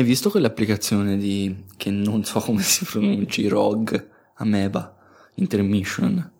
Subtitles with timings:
[0.00, 4.96] Hai visto quell'applicazione di, che non so come si pronunci, ROG, Ameba,
[5.34, 6.32] Intermission?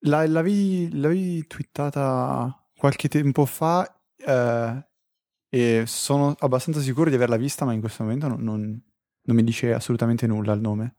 [0.00, 4.88] La, l'avevi, l'avevi twittata qualche tempo fa eh,
[5.48, 8.82] e sono abbastanza sicuro di averla vista, ma in questo momento non, non,
[9.22, 10.96] non mi dice assolutamente nulla il nome.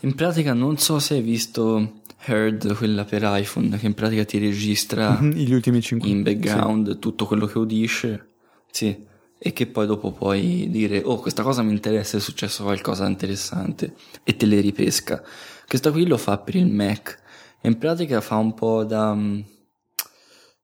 [0.00, 4.38] In pratica non so se hai visto Heard, quella per iPhone, che in pratica ti
[4.38, 6.98] registra mm-hmm, gli ultimi 5 in background sì.
[6.98, 8.28] tutto quello che udisce.
[8.70, 9.12] Sì.
[9.38, 13.94] E che poi dopo puoi dire, oh, questa cosa mi interessa, è successo qualcosa interessante,
[14.22, 15.22] e te le ripesca.
[15.66, 17.20] Questa qui lo fa per il Mac.
[17.60, 19.16] E in pratica fa un po' da,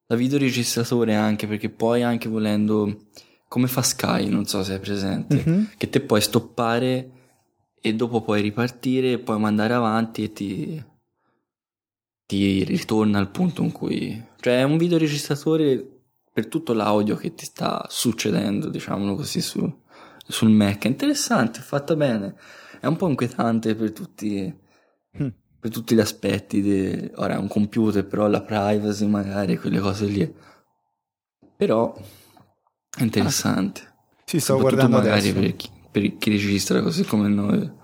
[0.06, 3.08] da videoregistratore anche, perché poi anche volendo,
[3.48, 5.64] come fa Sky, non so se è presente, mm-hmm.
[5.76, 7.10] che te puoi stoppare
[7.82, 10.84] e dopo puoi ripartire, puoi mandare avanti e ti,
[12.30, 14.24] ti ritorna al punto in cui...
[14.38, 15.84] Cioè è un videoregistratore
[16.32, 19.80] per tutto l'audio che ti sta succedendo, diciamolo così, su,
[20.28, 20.84] sul Mac.
[20.84, 22.36] È interessante, è fatta bene.
[22.78, 24.56] È un po' inquietante per tutti,
[25.20, 25.28] mm.
[25.58, 26.62] per tutti gli aspetti.
[26.62, 30.34] Di, ora è un computer, però la privacy magari, quelle cose lì.
[31.56, 31.92] Però
[32.96, 33.80] è interessante.
[33.80, 35.40] Ah, sì, stavo guardando magari adesso.
[35.40, 37.78] Per chi, per chi registra così come noi.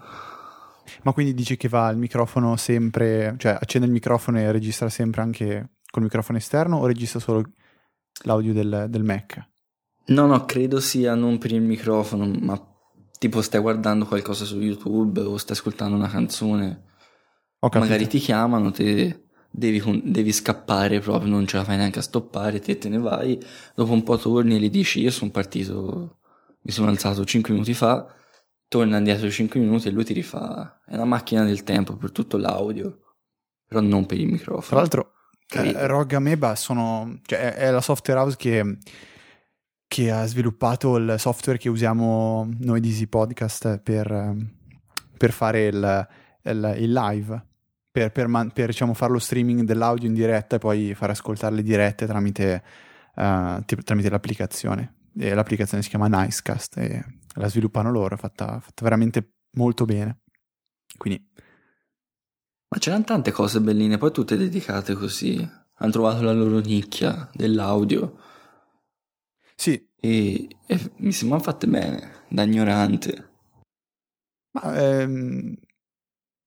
[1.06, 5.22] Ma quindi dici che va il microfono sempre, cioè accende il microfono e registra sempre
[5.22, 7.44] anche col microfono esterno o registra solo
[8.24, 9.40] l'audio del, del Mac?
[10.06, 12.60] No, no, credo sia non per il microfono, ma
[13.20, 16.82] tipo stai guardando qualcosa su YouTube o stai ascoltando una canzone.
[17.60, 22.58] Magari ti chiamano, te devi, devi, scappare proprio, non ce la fai neanche a stoppare,
[22.58, 23.40] te te ne vai,
[23.76, 26.18] dopo un po' torni e gli dici io sono partito,
[26.62, 28.12] mi sono alzato 5 minuti fa
[28.68, 30.80] torna indietro 5 minuti e lui ti rifà.
[30.84, 33.14] È una macchina del tempo per tutto l'audio,
[33.66, 34.66] però non per il microfono.
[34.66, 35.12] Tra l'altro,
[35.48, 38.78] eh, Rogue Ameba sono, cioè, è la software house che,
[39.86, 44.34] che, ha sviluppato il software che usiamo noi di Easy Podcast per,
[45.16, 46.08] per fare il,
[46.42, 47.44] il, il live.
[47.96, 51.54] Per, per, man, per diciamo, fare lo streaming dell'audio in diretta e poi far ascoltare
[51.54, 52.62] le dirette tramite,
[53.14, 54.96] uh, tramite l'applicazione.
[55.18, 57.04] E l'applicazione si chiama Nicecast e
[57.36, 60.20] la sviluppano loro, è fatta, fatta veramente molto bene.
[60.96, 61.24] Quindi...
[62.68, 65.36] Ma c'erano tante cose belline, poi tutte dedicate così.
[65.78, 68.18] Hanno trovato la loro nicchia dell'audio.
[69.54, 69.88] Sì.
[69.98, 73.30] E, e mi sembrano fatte bene, da ignorante.
[74.52, 75.54] Ma ehm,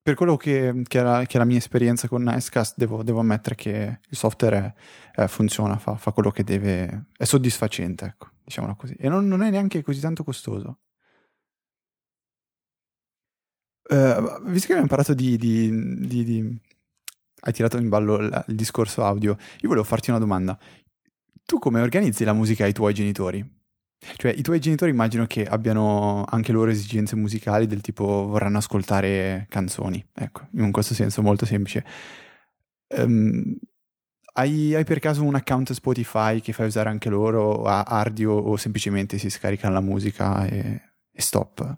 [0.02, 3.56] per quello che, che, era, che, è la mia esperienza con Nicecast, devo, devo ammettere
[3.56, 4.76] che il software
[5.16, 8.96] eh, funziona, fa, fa, quello che deve, è soddisfacente, ecco, diciamolo così.
[8.96, 10.80] E non, non è neanche così tanto costoso.
[13.90, 16.60] Uh, visto che abbiamo parlato di, di, di, di,
[17.42, 20.58] Hai tirato in ballo il, il discorso audio, io volevo farti una domanda.
[21.46, 23.58] Tu come organizzi la musica ai tuoi genitori?
[24.16, 29.46] Cioè, i tuoi genitori immagino che abbiano anche loro esigenze musicali del tipo vorranno ascoltare
[29.50, 31.86] canzoni, ecco, in questo senso molto semplice.
[32.90, 33.58] Um,
[34.40, 38.56] hai, hai, per caso un account Spotify che fai usare anche loro, a Ardio, o
[38.58, 41.78] semplicemente si scarica la musica e, e stop?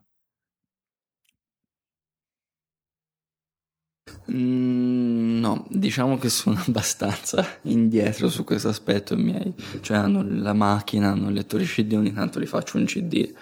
[4.31, 9.53] Mm, no, diciamo che sono abbastanza indietro su questo aspetto miei.
[9.81, 13.33] Cioè hanno la macchina, hanno il lettore CD, ogni tanto li faccio un CD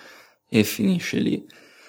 [0.47, 1.45] e finisce lì.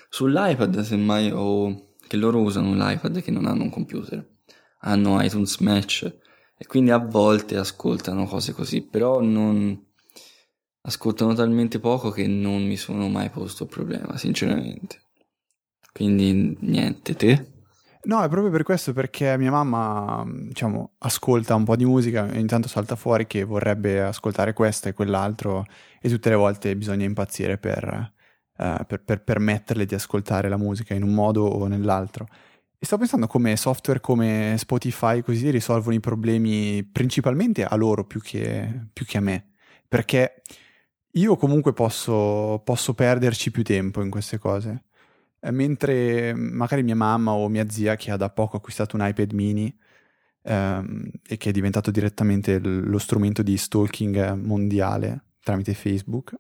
[0.09, 1.95] Sull'iPad semmai ho...
[2.07, 4.27] che loro usano l'iPad che non hanno un computer.
[4.83, 6.20] Hanno iTunes Match
[6.63, 9.83] e quindi a volte ascoltano cose così, però non...
[10.83, 15.01] ascoltano talmente poco che non mi sono mai posto il problema, sinceramente.
[15.91, 17.47] Quindi niente, te?
[18.03, 22.37] No, è proprio per questo, perché mia mamma, diciamo, ascolta un po' di musica e
[22.37, 25.65] ogni tanto salta fuori che vorrebbe ascoltare questo e quell'altro
[25.99, 28.13] e tutte le volte bisogna impazzire per,
[28.59, 32.27] uh, per, per permetterle di ascoltare la musica in un modo o nell'altro.
[32.83, 38.23] E sto pensando come software come Spotify così risolvono i problemi principalmente a loro più
[38.23, 39.51] che, più che a me,
[39.87, 40.41] perché
[41.13, 44.85] io comunque posso, posso perderci più tempo in queste cose.
[45.41, 49.33] Eh, mentre magari mia mamma o mia zia che ha da poco acquistato un iPad
[49.33, 49.77] mini
[50.45, 56.35] ehm, e che è diventato direttamente lo strumento di stalking mondiale tramite Facebook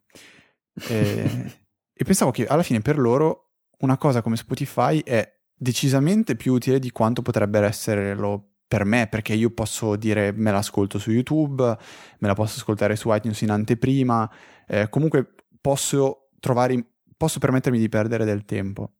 [0.88, 1.60] e,
[1.92, 6.78] e pensavo che alla fine per loro una cosa come Spotify è decisamente più utile
[6.78, 11.76] di quanto potrebbe esserlo per me, perché io posso dire me l'ascolto su YouTube,
[12.18, 14.30] me la posso ascoltare su iTunes in anteprima,
[14.66, 16.86] eh, comunque posso trovare
[17.16, 18.92] posso permettermi di perdere del tempo.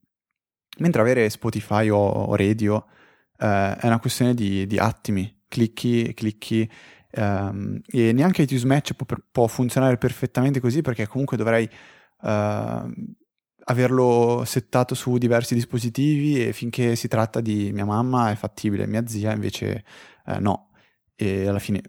[0.78, 2.84] Mentre avere Spotify o, o radio
[3.38, 6.70] eh, è una questione di, di, attimi, clicchi, clicchi
[7.12, 11.68] Um, e neanche iTunes Match può, può, funzionare perfettamente così perché comunque dovrei
[12.20, 12.88] uh,
[13.64, 19.06] averlo settato su diversi dispositivi e finché si tratta di mia mamma è fattibile, mia
[19.06, 19.84] zia invece
[20.26, 20.70] uh, no.
[21.14, 21.82] E alla fine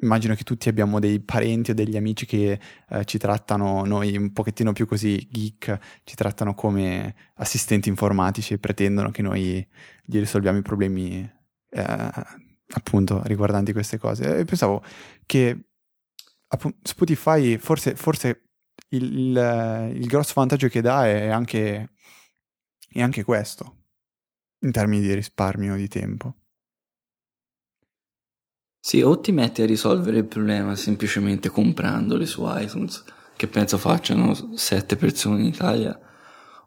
[0.00, 2.60] immagino che tutti abbiamo dei parenti o degli amici che
[2.90, 8.58] uh, ci trattano, noi un pochettino più così geek, ci trattano come assistenti informatici e
[8.58, 9.66] pretendono che noi
[10.04, 11.36] gli risolviamo i problemi
[12.70, 14.38] appunto riguardanti queste cose.
[14.38, 14.82] E pensavo
[15.26, 15.68] che
[16.48, 18.47] appunto, Spotify forse, forse
[18.88, 21.90] il, il, il, grosso vantaggio che dà è anche,
[22.88, 23.76] è anche questo,
[24.60, 26.34] in termini di risparmio di tempo.
[28.80, 33.04] Sì, o ti metti a risolvere il problema semplicemente comprandole su iTunes,
[33.36, 35.98] che penso facciano sette persone in Italia,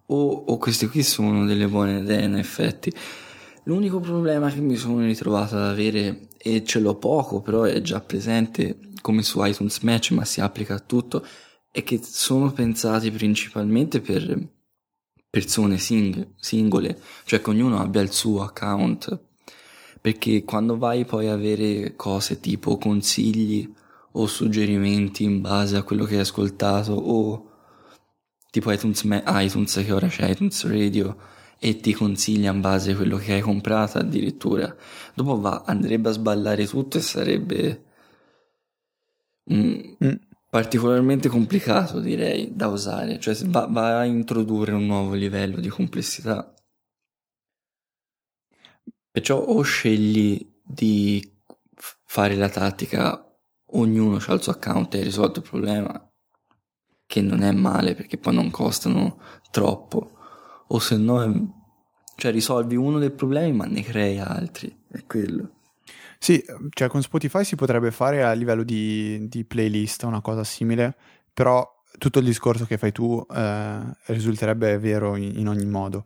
[0.05, 2.93] o, o queste qui sono delle buone idee in effetti.
[3.63, 8.01] L'unico problema che mi sono ritrovato ad avere, e ce l'ho poco, però è già
[8.01, 11.25] presente come su iTunes Match, ma si applica a tutto,
[11.71, 14.49] è che sono pensati principalmente per
[15.29, 19.19] persone sing- singole, cioè che ognuno abbia il suo account,
[20.01, 23.71] perché quando vai poi a avere cose tipo consigli
[24.13, 27.49] o suggerimenti in base a quello che hai ascoltato o
[28.49, 31.17] tipo iTunes, iTunes che ora c'è iTunes Radio
[31.57, 34.75] e ti consiglia in base a quello che hai comprato addirittura.
[35.13, 37.83] Dopo va, andrebbe a sballare tutto e sarebbe
[39.53, 40.11] mm, mm.
[40.51, 46.53] Particolarmente complicato direi da usare, cioè va, va a introdurre un nuovo livello di complessità.
[49.09, 51.25] Perciò o scegli di
[51.73, 53.25] fare la tattica
[53.67, 56.11] ognuno ha il suo account e hai risolto il problema,
[57.05, 59.21] che non è male perché poi non costano
[59.51, 60.17] troppo
[60.67, 61.59] o se no
[62.17, 65.60] cioè risolvi uno dei problemi ma ne crei altri, è quello.
[66.23, 66.39] Sì,
[66.69, 70.95] cioè con Spotify si potrebbe fare a livello di, di playlist una cosa simile,
[71.33, 76.05] però tutto il discorso che fai tu eh, risulterebbe vero in, in, ogni modo.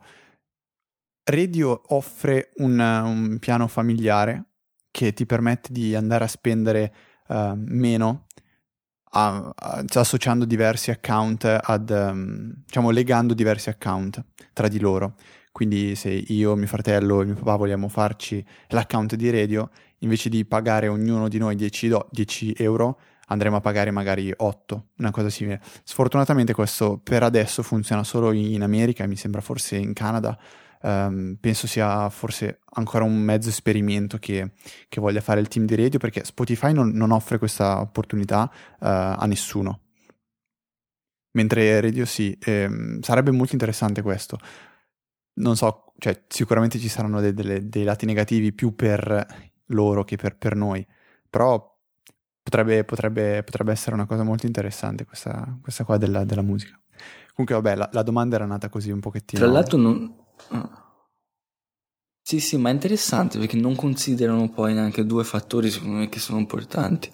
[1.24, 4.44] Radio offre un, un, piano familiare
[4.90, 6.94] che ti permette di andare a spendere
[7.28, 8.24] uh, meno
[9.10, 14.24] a, a, associando diversi account ad, um, diciamo, legando diversi account
[14.54, 15.16] tra di loro.
[15.56, 19.70] Quindi se io, mio fratello e mio papà vogliamo farci l'account di radio,
[20.00, 22.98] invece di pagare ognuno di noi 10, do, 10 euro,
[23.28, 25.60] andremo a pagare magari 8, una cosa simile.
[25.84, 30.38] Sfortunatamente questo per adesso funziona solo in America mi sembra forse in Canada.
[30.82, 34.52] Um, penso sia forse ancora un mezzo esperimento che,
[34.88, 38.76] che, voglia fare il team di radio perché Spotify non, non offre questa opportunità uh,
[38.78, 39.80] a nessuno.
[41.32, 44.38] Mentre radio sì, ehm, sarebbe molto interessante questo
[45.36, 49.26] non so, cioè, sicuramente ci saranno dei, dei, dei lati negativi più per
[49.66, 50.86] loro che per, per noi,
[51.28, 51.74] però
[52.42, 56.78] potrebbe, potrebbe, potrebbe, essere una cosa molto interessante questa, questa qua della, della, musica.
[57.34, 59.42] Comunque, vabbè, la, la, domanda era nata così un pochettino.
[59.42, 60.14] Tra l'altro, non.
[60.48, 60.84] Ah.
[62.22, 66.18] Sì, sì, ma è interessante perché non considerano poi neanche due fattori, secondo me, che
[66.18, 67.10] sono importanti.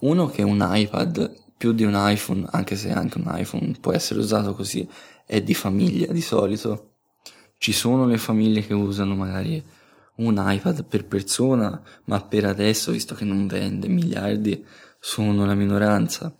[0.00, 4.20] Uno che un iPad più di un iPhone, anche se anche un iPhone può essere
[4.20, 4.88] usato così,
[5.24, 6.96] è di famiglia di solito
[7.58, 9.62] ci sono le famiglie che usano magari
[10.16, 14.64] un iPad per persona, ma per adesso, visto che non vende miliardi,
[14.98, 16.34] sono la minoranza.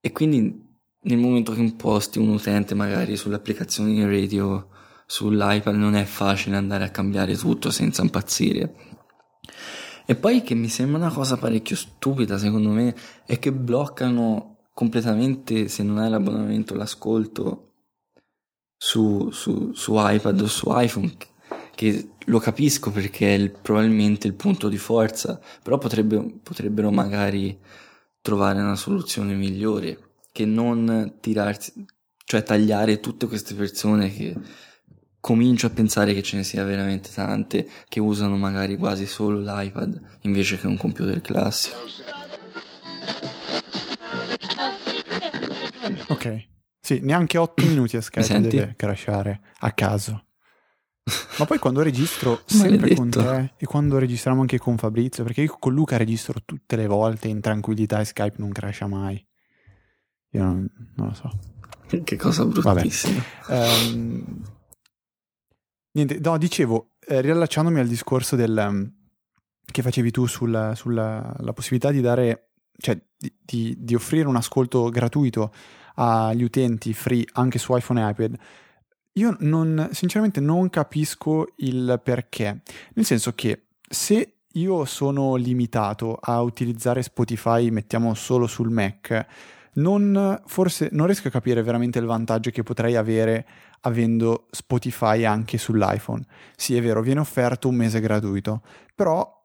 [0.00, 0.70] E quindi
[1.04, 4.68] nel momento che imposti un utente magari sulle applicazioni radio
[5.06, 8.74] sull'iPad non è facile andare a cambiare tutto senza impazzire.
[10.06, 12.94] E poi che mi sembra una cosa parecchio stupida secondo me
[13.26, 17.72] è che bloccano completamente se non hai l'abbonamento l'ascolto
[18.76, 21.14] su, su, su iPad o su iPhone,
[21.74, 27.58] che lo capisco perché è il, probabilmente il punto di forza, però potrebbe, potrebbero magari
[28.20, 29.98] trovare una soluzione migliore
[30.32, 31.84] che non tirarsi,
[32.24, 34.34] cioè tagliare tutte queste persone che
[35.20, 40.18] comincio a pensare che ce ne sia veramente tante che usano magari quasi solo l'iPad
[40.22, 41.76] invece che un computer classico.
[46.08, 46.48] Ok.
[46.80, 50.24] Sì, neanche 8 minuti a Skype deve crashare a caso.
[51.38, 55.56] Ma poi quando registro sempre con te e quando registriamo anche con Fabrizio, perché io
[55.58, 59.24] con Luca registro tutte le volte in tranquillità e Skype non crasha mai.
[60.30, 61.30] Io non, non lo so.
[62.04, 63.22] Che cosa bruttissima.
[63.48, 64.42] Um,
[65.92, 68.92] niente, no, dicevo, eh, riallacciandomi al discorso del, um,
[69.64, 74.88] che facevi tu sulla, sulla possibilità di dare, cioè di, di, di offrire un ascolto
[74.88, 75.52] gratuito
[75.96, 78.38] agli utenti free anche su iPhone e iPad,
[79.14, 82.62] io non, sinceramente non capisco il perché.
[82.94, 89.26] Nel senso che se io sono limitato a utilizzare Spotify, mettiamo solo sul Mac,
[89.74, 93.46] non, forse non riesco a capire veramente il vantaggio che potrei avere
[93.80, 96.24] avendo Spotify anche sull'iPhone.
[96.56, 98.62] Sì, è vero, viene offerto un mese gratuito,
[98.94, 99.40] però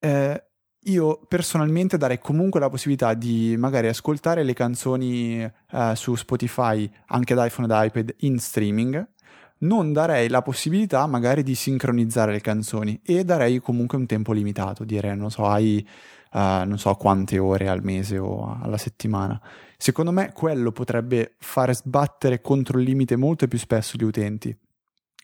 [0.00, 0.44] eh,
[0.84, 7.32] io personalmente darei comunque la possibilità di magari ascoltare le canzoni eh, su Spotify anche
[7.32, 9.08] ad iPhone ed iPad in streaming.
[9.56, 14.84] Non darei la possibilità magari di sincronizzare le canzoni e darei comunque un tempo limitato.
[14.84, 15.86] Direi, non so, hai
[16.32, 19.40] uh, non so quante ore al mese o alla settimana.
[19.76, 24.54] Secondo me quello potrebbe fare sbattere contro il limite molto più spesso gli utenti.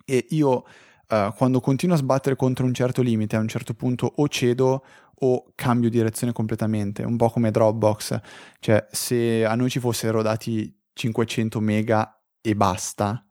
[0.05, 0.64] E io
[1.09, 4.85] uh, quando continuo a sbattere contro un certo limite, a un certo punto o cedo
[5.23, 8.21] o cambio direzione completamente, un po' come Dropbox.
[8.59, 13.25] Cioè, se a noi ci fossero dati 500 mega e basta,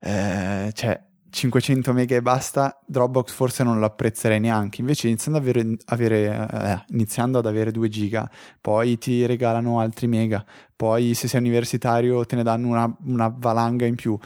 [0.00, 4.80] eh, cioè 500 mega e basta, Dropbox forse non lo apprezzerei neanche.
[4.80, 8.30] Invece iniziando avere, avere, eh, iniziando ad avere 2 giga,
[8.60, 13.84] poi ti regalano altri mega, poi se sei universitario te ne danno una, una valanga
[13.84, 14.18] in più.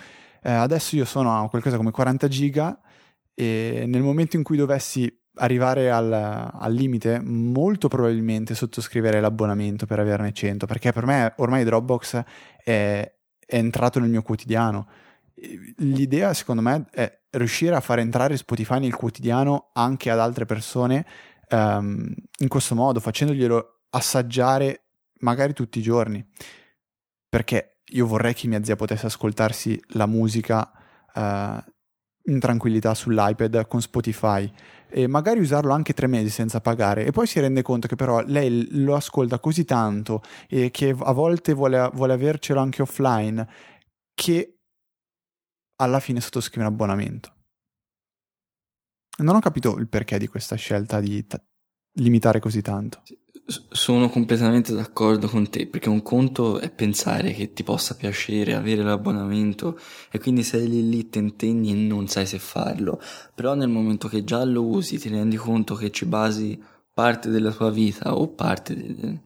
[0.43, 2.81] Eh, adesso io sono a qualcosa come 40 giga
[3.35, 9.99] e nel momento in cui dovessi arrivare al, al, limite, molto probabilmente sottoscriverei l'abbonamento per
[9.99, 12.23] averne 100, perché per me ormai Dropbox
[12.63, 13.13] è,
[13.47, 14.87] è entrato nel mio quotidiano
[15.79, 21.07] l'idea secondo me è riuscire a far entrare Spotify nel quotidiano anche ad altre persone
[21.51, 24.85] um, in questo modo, facendoglielo assaggiare
[25.21, 26.25] magari tutti i giorni.
[27.29, 30.71] Perché io vorrei che mia zia potesse ascoltarsi la musica
[31.15, 31.73] uh,
[32.27, 34.51] in tranquillità sull'iPad con Spotify
[34.89, 38.21] e magari usarlo anche tre mesi senza pagare e poi si rende conto che però
[38.21, 43.49] lei lo ascolta così tanto e che a volte vuole, vuole avercelo anche offline
[44.15, 44.59] che
[45.77, 47.35] alla fine sottoscrive un abbonamento.
[49.19, 51.43] Non ho capito il perché di questa scelta di t-
[51.95, 53.03] limitare così tanto.
[53.45, 58.83] Sono completamente d'accordo con te, perché un conto è pensare che ti possa piacere avere
[58.83, 59.79] l'abbonamento
[60.11, 63.01] e quindi sei lì lì te impegni e non sai se farlo,
[63.35, 66.63] però nel momento che già lo usi ti rendi conto che ci basi
[66.95, 69.21] parte della tua vita o parte del,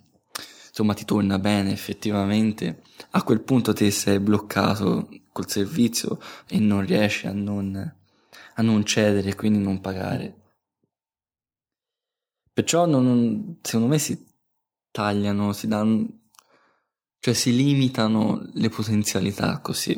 [0.68, 6.18] insomma ti torna bene effettivamente, a quel punto te sei bloccato col servizio
[6.48, 7.94] e non riesci a non,
[8.54, 10.45] a non cedere e quindi non pagare.
[12.56, 14.18] Perciò non, secondo me si
[14.90, 16.06] tagliano, si danno,
[17.18, 19.92] cioè si limitano le potenzialità così.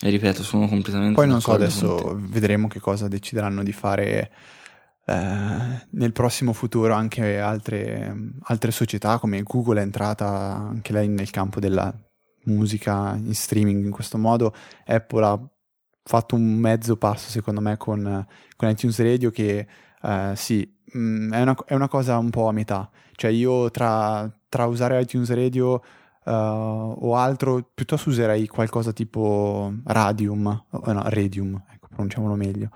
[0.00, 1.12] E ripeto, sono completamente...
[1.12, 4.32] Poi non so, adesso vedremo che cosa decideranno di fare
[5.04, 11.28] eh, nel prossimo futuro anche altre, altre, società come Google è entrata anche lei nel
[11.28, 11.94] campo della
[12.44, 14.54] musica in streaming in questo modo
[14.86, 15.51] Apple ha
[16.04, 19.66] fatto un mezzo passo secondo me con, con iTunes Radio che
[20.02, 23.70] eh, sì mh, mm, è, una, è, una, cosa un po' a metà cioè io
[23.70, 25.80] tra, tra usare iTunes Radio
[26.24, 32.68] Uh, o altro, piuttosto userei qualcosa tipo Radium, oh, no, Radium, ecco, pronunciamolo meglio,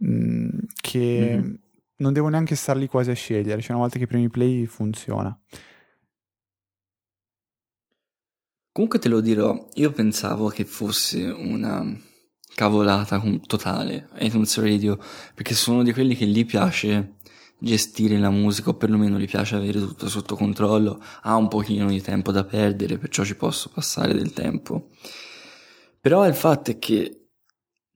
[0.00, 0.48] mm,
[0.80, 1.54] che mm-hmm
[1.96, 5.38] non devo neanche star lì quasi a scegliere, cioè una volta che premi play funziona.
[8.72, 11.82] Comunque te lo dirò, io pensavo che fosse una
[12.54, 14.98] cavolata totale iTunes Radio,
[15.34, 17.16] perché sono di quelli che gli piace
[17.58, 22.00] gestire la musica o perlomeno gli piace avere tutto sotto controllo, ha un pochino di
[22.00, 24.88] tempo da perdere, perciò ci posso passare del tempo.
[26.00, 27.28] Però il fatto è che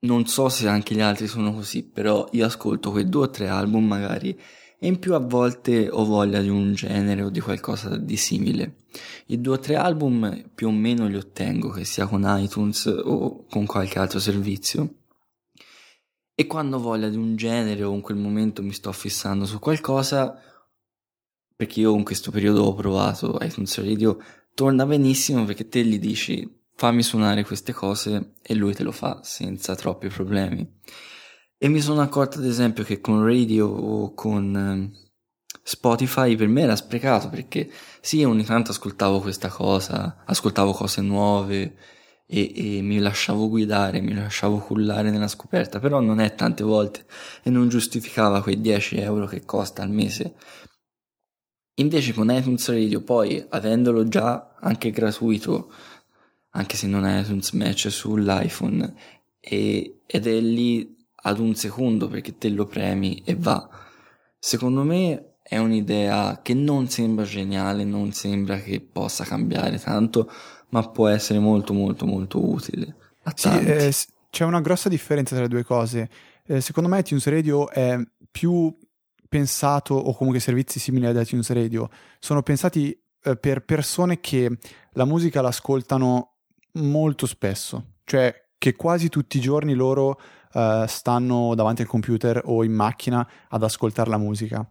[0.00, 3.48] non so se anche gli altri sono così, però io ascolto quei due o tre
[3.48, 4.38] album magari
[4.80, 8.84] e in più a volte ho voglia di un genere o di qualcosa di simile.
[9.26, 13.44] I due o tre album più o meno li ottengo, che sia con iTunes o
[13.46, 14.94] con qualche altro servizio.
[16.34, 19.58] E quando ho voglia di un genere o in quel momento mi sto fissando su
[19.58, 20.40] qualcosa,
[21.56, 24.16] perché io in questo periodo ho provato iTunes Radio,
[24.54, 29.20] torna benissimo perché te gli dici fammi suonare queste cose e lui te lo fa
[29.24, 30.64] senza troppi problemi.
[31.60, 34.92] E mi sono accorto ad esempio che con radio o con ehm,
[35.60, 37.68] Spotify per me era sprecato perché
[38.00, 41.76] sì, ogni tanto ascoltavo questa cosa, ascoltavo cose nuove
[42.26, 47.06] e, e mi lasciavo guidare, mi lasciavo cullare nella scoperta, però non è tante volte
[47.42, 50.36] e non giustificava quei 10 euro che costa al mese.
[51.80, 55.72] Invece con iTunes Radio poi, avendolo già anche gratuito,
[56.50, 58.94] anche se non è un smash sull'iPhone
[59.40, 63.68] e, ed è lì ad un secondo perché te lo premi e va.
[64.38, 70.30] Secondo me è un'idea che non sembra geniale, non sembra che possa cambiare tanto,
[70.70, 72.96] ma può essere molto molto molto utile.
[73.24, 73.92] A sì, eh,
[74.30, 76.08] c'è una grossa differenza tra le due cose.
[76.46, 77.98] Eh, secondo me iTunes Radio è
[78.30, 78.76] più
[79.28, 84.58] pensato, o comunque servizi simili ad iTunes Radio, sono pensati eh, per persone che
[84.92, 86.36] la musica l'ascoltano
[86.72, 90.18] molto spesso, cioè che quasi tutti i giorni loro
[90.54, 94.68] uh, stanno davanti al computer o in macchina ad ascoltare la musica.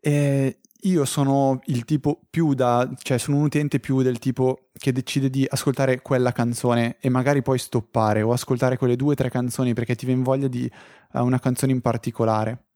[0.00, 4.92] E io sono il tipo più da, cioè sono un utente più del tipo che
[4.92, 9.30] decide di ascoltare quella canzone e magari poi stoppare o ascoltare quelle due o tre
[9.30, 10.70] canzoni perché ti viene voglia di
[11.12, 12.66] uh, una canzone in particolare.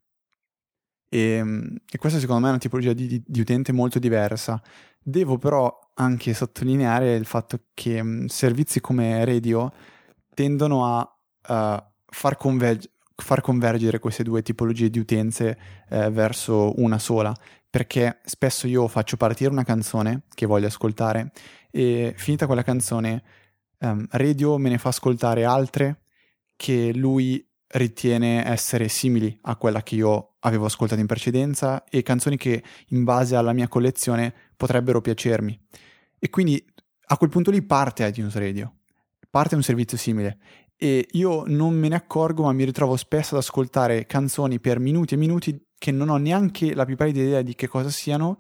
[1.09, 4.61] E, ehm, e, questa secondo me è una tipologia di, di, di, utente molto diversa.
[5.03, 9.73] Devo però anche sottolineare il fatto che um, servizi come Radio
[10.35, 17.35] tendono a far, converg- far, convergere queste due tipologie di utenze uh, verso una sola,
[17.69, 21.31] perché spesso io faccio partire una canzone che voglio ascoltare
[21.71, 23.23] e finita quella canzone
[23.79, 26.03] um, Radio me ne fa ascoltare altre
[26.57, 32.37] che lui ritiene essere simili a quella che io avevo ascoltato in precedenza e canzoni
[32.37, 35.59] che in base alla mia collezione potrebbero piacermi.
[36.19, 36.63] E quindi
[37.07, 38.79] a quel punto lì parte iTunes Radio,
[39.31, 40.39] parte un servizio simile
[40.83, 45.13] e io non me ne accorgo ma mi ritrovo spesso ad ascoltare canzoni per minuti
[45.13, 48.39] e minuti che non ho neanche la più pallida idea di che cosa siano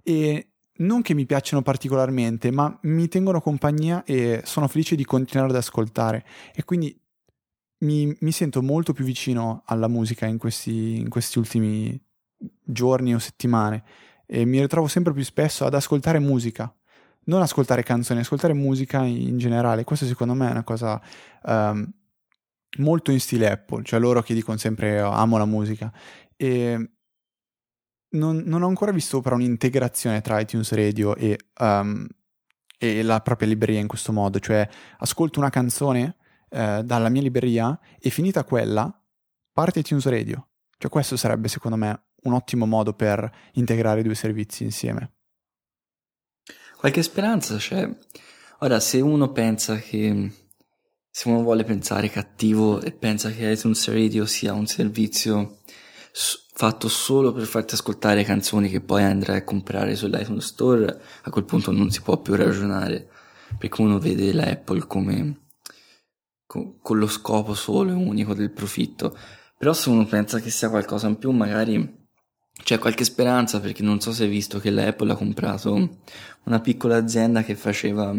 [0.00, 5.50] e non che mi piacciono particolarmente, ma mi tengono compagnia e sono felice di continuare
[5.50, 6.24] ad ascoltare.
[6.54, 6.96] E quindi
[7.78, 12.00] mi, mi sento molto più vicino alla musica in questi, in questi ultimi
[12.64, 13.82] giorni o settimane
[14.24, 16.72] e mi ritrovo sempre più spesso ad ascoltare musica,
[17.24, 19.84] non ascoltare canzoni, ascoltare musica in generale.
[19.84, 21.00] Questo secondo me è una cosa
[21.42, 21.90] um,
[22.78, 25.92] molto in stile Apple, cioè loro che dicono sempre amo la musica.
[26.36, 26.90] E
[28.10, 32.06] non, non ho ancora visto però un'integrazione tra iTunes Radio e, um,
[32.78, 36.16] e la propria libreria in questo modo, cioè ascolto una canzone
[36.50, 38.92] eh, dalla mia libreria e finita quella
[39.52, 40.48] parte iTunes Radio.
[40.76, 45.12] Cioè questo sarebbe secondo me un ottimo modo per integrare i due servizi insieme.
[46.82, 47.88] Qualche speranza c'è.
[48.58, 50.32] Ora, se uno pensa che
[51.08, 55.58] se uno vuole pensare cattivo e pensa che iTunes Radio sia un servizio
[56.52, 61.44] fatto solo per farti ascoltare canzoni che poi andrai a comprare sull'iTunes Store, a quel
[61.44, 63.08] punto non si può più ragionare,
[63.56, 65.50] perché uno vede l'Apple come
[66.46, 69.16] con, con lo scopo solo e unico del profitto.
[69.56, 72.01] Però se uno pensa che sia qualcosa in più, magari
[72.62, 75.98] c'è qualche speranza perché non so se hai visto che l'Apple ha comprato
[76.44, 78.14] una piccola azienda che faceva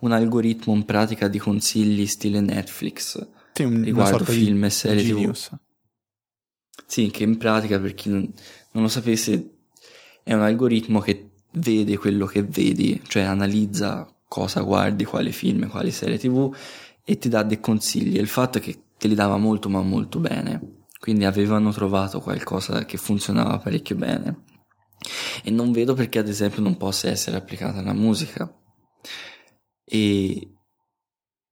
[0.00, 5.34] un algoritmo in pratica di consigli stile Netflix sì, un, riguardo film e serie TV.
[6.86, 8.32] Sì, che in pratica per chi non,
[8.72, 9.50] non lo sapesse
[10.22, 15.90] è un algoritmo che vede quello che vedi, cioè analizza cosa guardi, quali film, quali
[15.90, 16.54] serie TV
[17.04, 18.16] e ti dà dei consigli.
[18.16, 20.78] il fatto è che te li dava molto ma molto bene.
[21.00, 24.44] Quindi avevano trovato qualcosa che funzionava parecchio bene.
[25.42, 28.52] E non vedo perché ad esempio non possa essere applicata alla musica.
[29.82, 30.54] E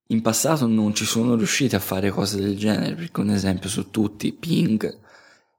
[0.06, 3.90] in passato non ci sono riusciti a fare cose del genere, perché un esempio su
[3.90, 5.00] tutti, Ping,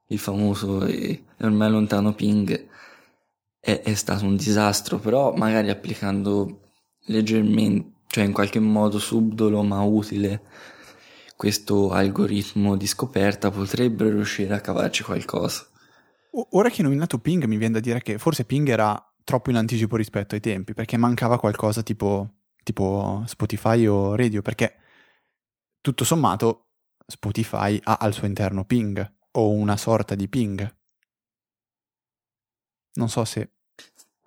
[0.06, 2.68] il famoso e ormai lontano Ping,
[3.58, 6.60] è, è stato un disastro, però magari applicando
[7.06, 10.42] leggermente cioè in qualche modo subdolo ma utile
[11.40, 15.66] questo algoritmo di scoperta potrebbero riuscire a cavarci qualcosa.
[16.50, 19.56] Ora che hai nominato Ping mi viene da dire che forse Ping era troppo in
[19.56, 24.80] anticipo rispetto ai tempi perché mancava qualcosa tipo, tipo Spotify o Radio perché
[25.80, 26.72] tutto sommato
[27.06, 30.76] Spotify ha al suo interno Ping o una sorta di Ping.
[32.96, 33.59] Non so se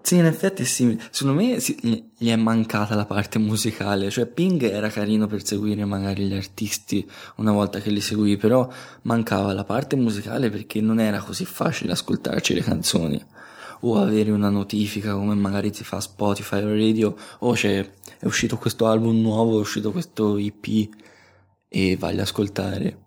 [0.04, 4.62] sì, in effetti sì, secondo me sì, gli è mancata la parte musicale, cioè Ping
[4.63, 8.70] era carino per seguire magari gli artisti una volta che li seguì, però
[9.04, 13.26] mancava la parte musicale perché non era così facile ascoltarci le canzoni.
[13.86, 17.89] O avere una notifica come magari ti fa Spotify o radio o c'è,
[18.20, 20.89] è uscito questo album nuovo, è uscito questo EP
[21.70, 23.06] e vai ad ascoltare.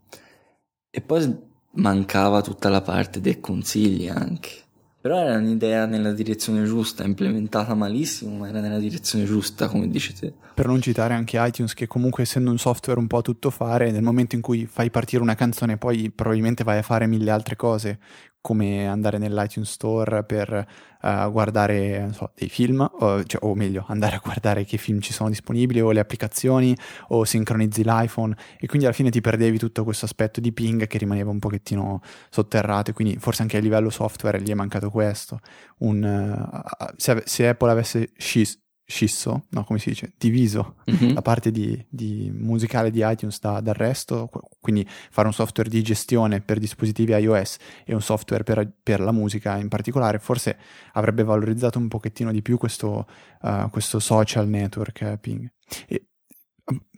[0.90, 1.30] E poi
[1.72, 4.64] mancava tutta la parte dei consigli anche
[5.06, 10.12] però era un'idea nella direzione giusta, implementata malissimo, ma era nella direzione giusta, come dici
[10.12, 10.32] te.
[10.52, 13.92] Per non citare anche iTunes, che comunque essendo un software un po' a tutto fare,
[13.92, 17.54] nel momento in cui fai partire una canzone, poi probabilmente vai a fare mille altre
[17.54, 18.00] cose
[18.46, 20.64] come andare nell'iTunes Store per
[21.02, 25.12] uh, guardare so, dei film, o, cioè, o, meglio, andare a guardare che film ci
[25.12, 26.72] sono disponibili o le applicazioni
[27.08, 30.96] o sincronizzi l'iPhone e quindi alla fine ti perdevi tutto questo aspetto di ping che
[30.96, 35.40] rimaneva un pochettino sotterrato e quindi forse anche a livello software gli è mancato questo.
[35.78, 41.12] Un, uh, se, se, Apple avesse scis- scisso, no, come si dice, diviso Mhm.
[41.14, 45.68] la parte di, di musicale di iTunes da- dal resto, qu- quindi fare un software
[45.68, 50.56] di gestione per dispositivi iOS e un software per, per la musica in particolare, forse
[50.92, 53.06] avrebbe valorizzato un pochettino di più questo,
[53.42, 55.50] uh, questo social network eh, Ping.
[55.88, 56.06] E,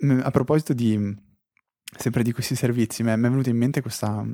[0.03, 1.27] um, a proposito di
[1.97, 4.25] sempre di questi servizi, mi è, mi è venuto in mente questa-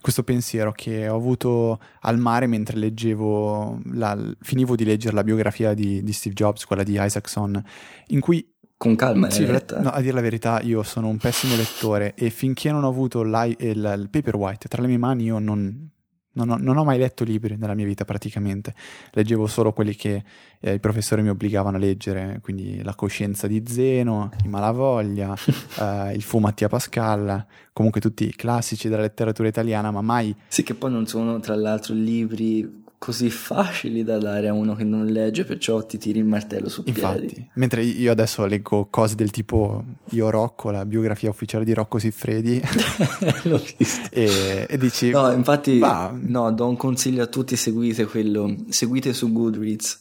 [0.00, 5.74] questo pensiero che ho avuto al mare mentre leggevo, la- finivo di leggere la biografia
[5.74, 7.62] di, di Steve Jobs, quella di Isaacson,
[8.08, 9.80] in cui Con calma, sì, realtà.
[9.80, 13.22] no, a dire la verità, io sono un pessimo lettore e finché non ho avuto
[13.22, 15.88] l'i- il, il Paperwhite tra le mie mani, io non,
[16.32, 18.74] non ho, non ho mai letto libri nella mia vita praticamente.
[19.12, 20.22] Leggevo solo quelli che
[20.60, 25.34] eh, i professori mi obbligavano a leggere, quindi La coscienza di Zeno, I Malavoglia,
[25.80, 30.62] eh, Il fu Mattia Pascal, comunque tutti i classici della letteratura italiana, ma mai Sì,
[30.62, 35.06] che poi non sono tra l'altro libri così facili da dare a uno che non
[35.06, 37.00] legge, perciò ti tiri il martello su piedi.
[37.00, 41.98] Infatti, mentre io adesso leggo cose del tipo Io Rocco, la biografia ufficiale di Rocco
[41.98, 42.62] Siffredi,
[43.42, 44.08] L'ho visto.
[44.12, 45.10] e, e dici...
[45.10, 46.16] No, infatti, Va.
[46.16, 50.00] no, do un consiglio a tutti, seguite quello, seguite su Goodreads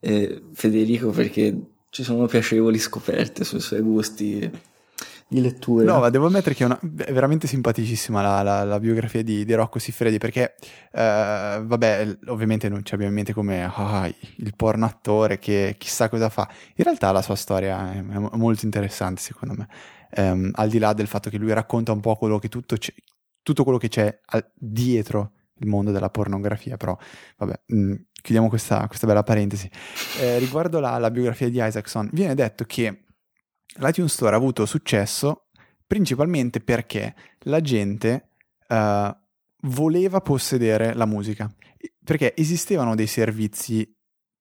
[0.00, 4.50] eh, Federico perché ci sono piacevoli scoperte sui suoi gusti
[5.32, 5.84] di lettura.
[5.90, 9.44] No, ma devo ammettere che è, una- è veramente simpaticissima la, la- la biografia di,
[9.44, 10.54] di Rocco Siffredi perché,
[10.92, 16.08] eh, vabbè, ovviamente non ci abbiamo in mente come ah, il porno attore che chissà
[16.08, 16.48] cosa fa.
[16.76, 19.68] In realtà la sua storia è, è mo- molto interessante secondo me,
[20.14, 22.76] Ehm, al di là del fatto che lui racconta un po' quello che tutto,
[23.42, 26.94] tutto quello che c'è al- dietro il mondo della pornografia, però
[27.38, 29.70] vabbè, mh, chiudiamo questa, questa bella parentesi.
[30.20, 33.04] Eh, riguardo la, la biografia di Isaacson, viene detto che
[33.76, 35.46] l'iTunes Store ha avuto successo
[35.86, 38.28] principalmente perché la gente
[38.66, 39.16] eh,
[39.62, 41.52] voleva possedere la musica.
[42.04, 43.80] Perché esistevano dei servizi,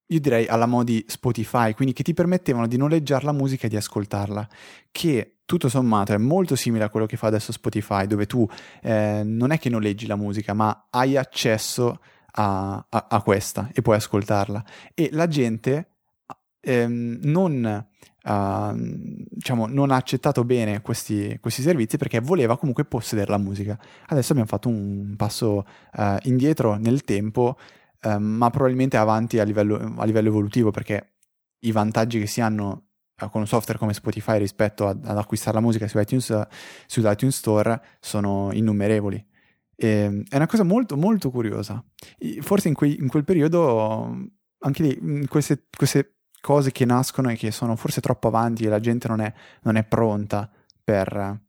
[0.07, 3.75] io direi alla modi Spotify, quindi che ti permettevano di noleggiare la musica e di
[3.75, 4.47] ascoltarla,
[4.91, 8.47] che tutto sommato è molto simile a quello che fa adesso Spotify, dove tu
[8.81, 11.99] eh, non è che noleggi la musica, ma hai accesso
[12.33, 14.63] a, a- a questa e puoi ascoltarla.
[14.93, 15.90] E la gente
[16.61, 17.85] ehm, non
[18.23, 18.73] uh,
[19.29, 23.77] diciamo, non ha accettato bene questi, questi servizi perché voleva comunque possedere la musica.
[24.07, 27.57] Adesso abbiamo fatto un passo uh, indietro nel tempo,
[28.03, 31.15] uh, ma probabilmente avanti a livello, a livello, evolutivo perché
[31.59, 32.89] i vantaggi che si hanno
[33.21, 36.47] uh, con un software come Spotify rispetto ad, ad acquistare la musica su iTunes,
[36.85, 39.25] sull'iTunes Store sono innumerevoli.
[39.75, 41.83] E, è una cosa molto molto curiosa.
[42.41, 44.29] Forse in, quei, in quel periodo
[44.63, 48.79] anche lì queste, queste cose che nascono e che sono forse troppo avanti e la
[48.79, 50.49] gente non è, non è pronta
[50.83, 51.39] per,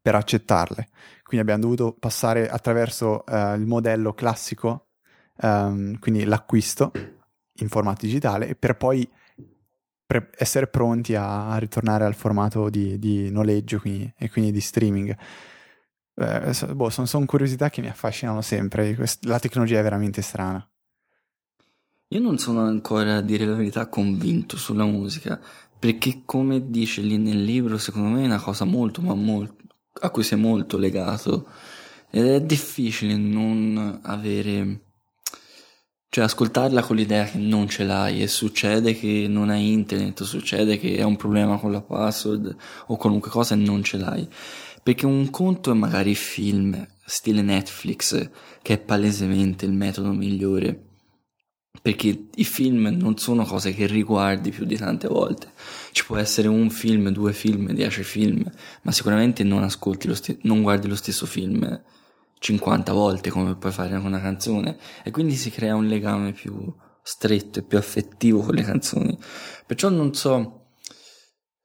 [0.00, 0.88] per, accettarle.
[1.22, 4.88] Quindi abbiamo dovuto passare attraverso uh, il modello classico,
[5.42, 6.90] um, quindi l'acquisto
[7.56, 9.08] in formato digitale, per poi
[10.06, 14.60] pre- essere pronti a, a, ritornare al formato di, di noleggio quindi, e quindi di
[14.60, 15.16] streaming.
[16.14, 18.96] Eh, boh, sono, sono curiosità che mi affascinano sempre.
[19.22, 20.66] La tecnologia è veramente strana.
[22.12, 25.40] Io non sono ancora, a dire la verità, convinto sulla musica,
[25.78, 29.64] perché come dice lì nel libro, secondo me è una cosa molto, ma molto,
[30.02, 31.46] a cui sei molto legato.
[32.10, 34.80] Ed è difficile non avere,
[36.10, 40.78] cioè ascoltarla con l'idea che non ce l'hai e succede che non hai internet, succede
[40.78, 42.54] che hai un problema con la password
[42.88, 44.28] o qualunque cosa e non ce l'hai.
[44.82, 50.90] Perché un conto è magari film, stile Netflix, che è palesemente il metodo migliore
[51.80, 55.52] perché i film non sono cose che riguardi più di tante volte.
[55.92, 58.44] Ci può essere un film, due film, dieci film,
[58.82, 61.82] ma sicuramente non ascolti lo st- non guardi lo stesso film
[62.38, 66.72] 50 volte come puoi fare con una canzone e quindi si crea un legame più
[67.02, 69.16] stretto e più affettivo con le canzoni.
[69.66, 70.58] Perciò non so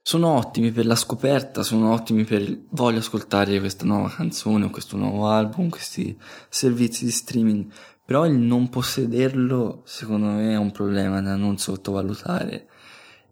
[0.08, 4.96] sono ottimi per la scoperta, sono ottimi per voglio ascoltare questa nuova canzone o questo
[4.96, 6.18] nuovo album, questi
[6.48, 7.70] servizi di streaming,
[8.08, 12.70] però il non possederlo secondo me è un problema da non sottovalutare.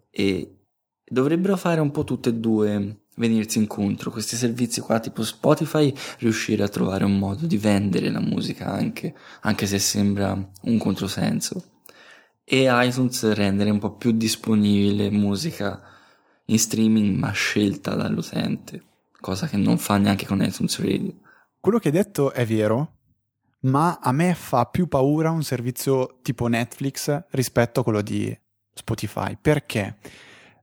[0.10, 0.58] E
[1.02, 4.12] dovrebbero fare un po' tutte e due venirsi incontro.
[4.12, 9.16] Questi servizi qua tipo Spotify riuscire a trovare un modo di vendere la musica anche
[9.44, 11.84] anche se sembra un controsenso.
[12.44, 15.82] E iTunes rendere un po' più disponibile musica
[16.48, 18.84] in streaming ma scelta dall'utente
[19.22, 21.14] cosa che non fa neanche con iTunes Radio.
[21.62, 22.95] Quello che hai detto è vero
[23.66, 28.36] ma a me fa più paura un servizio tipo Netflix rispetto a quello di
[28.74, 29.38] Spotify.
[29.40, 29.98] Perché?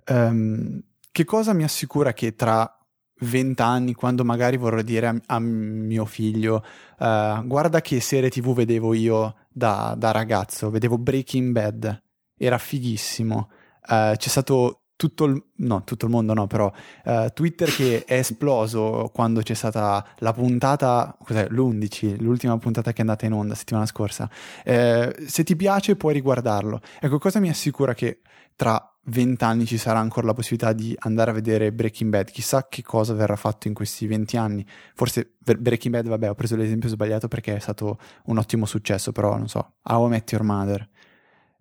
[0.08, 2.76] Um, che cosa mi assicura che tra
[3.20, 6.64] vent'anni, quando magari vorrò dire a, a mio figlio,
[6.98, 12.02] uh, guarda che serie tv vedevo io da, da, ragazzo, vedevo Breaking Bad,
[12.36, 13.50] era fighissimo.
[13.88, 16.72] uh, c'è stato tutto il, no, tutto il mondo no, però
[17.04, 22.98] uh, Twitter che è esploso quando c'è stata la puntata, cos'è, l'11, l'ultima puntata che
[22.98, 24.30] è andata in onda settimana scorsa.
[24.62, 26.80] Eh, se ti piace puoi riguardarlo.
[27.00, 28.20] Ecco, cosa mi assicura che
[28.54, 32.30] tra vent'anni ci sarà ancora la possibilità di andare a vedere Breaking Bad.
[32.30, 34.64] Chissà che cosa verrà fatto in questi venti anni.
[34.94, 39.36] Forse Breaking Bad, vabbè, ho preso l'esempio sbagliato perché è stato un ottimo successo, però
[39.36, 40.88] non so, How I Met Your Mother.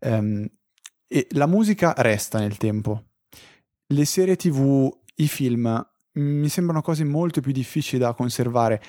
[0.02, 0.48] Um,
[1.08, 3.06] e la musica resta nel tempo
[3.92, 8.82] le serie tv, i film mi sembrano cose molto più difficili da conservare.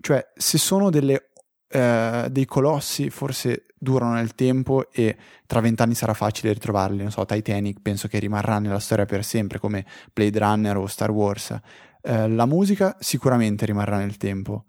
[0.00, 1.30] Cioè, se sono delle,
[1.68, 7.02] eh, dei colossi, forse durano nel tempo e tra vent'anni sarà facile ritrovarli.
[7.02, 11.10] Non so, Titanic penso che rimarrà nella storia per sempre, come Blade Runner o Star
[11.10, 11.56] Wars.
[12.00, 14.64] Eh, la musica sicuramente rimarrà nel tempo,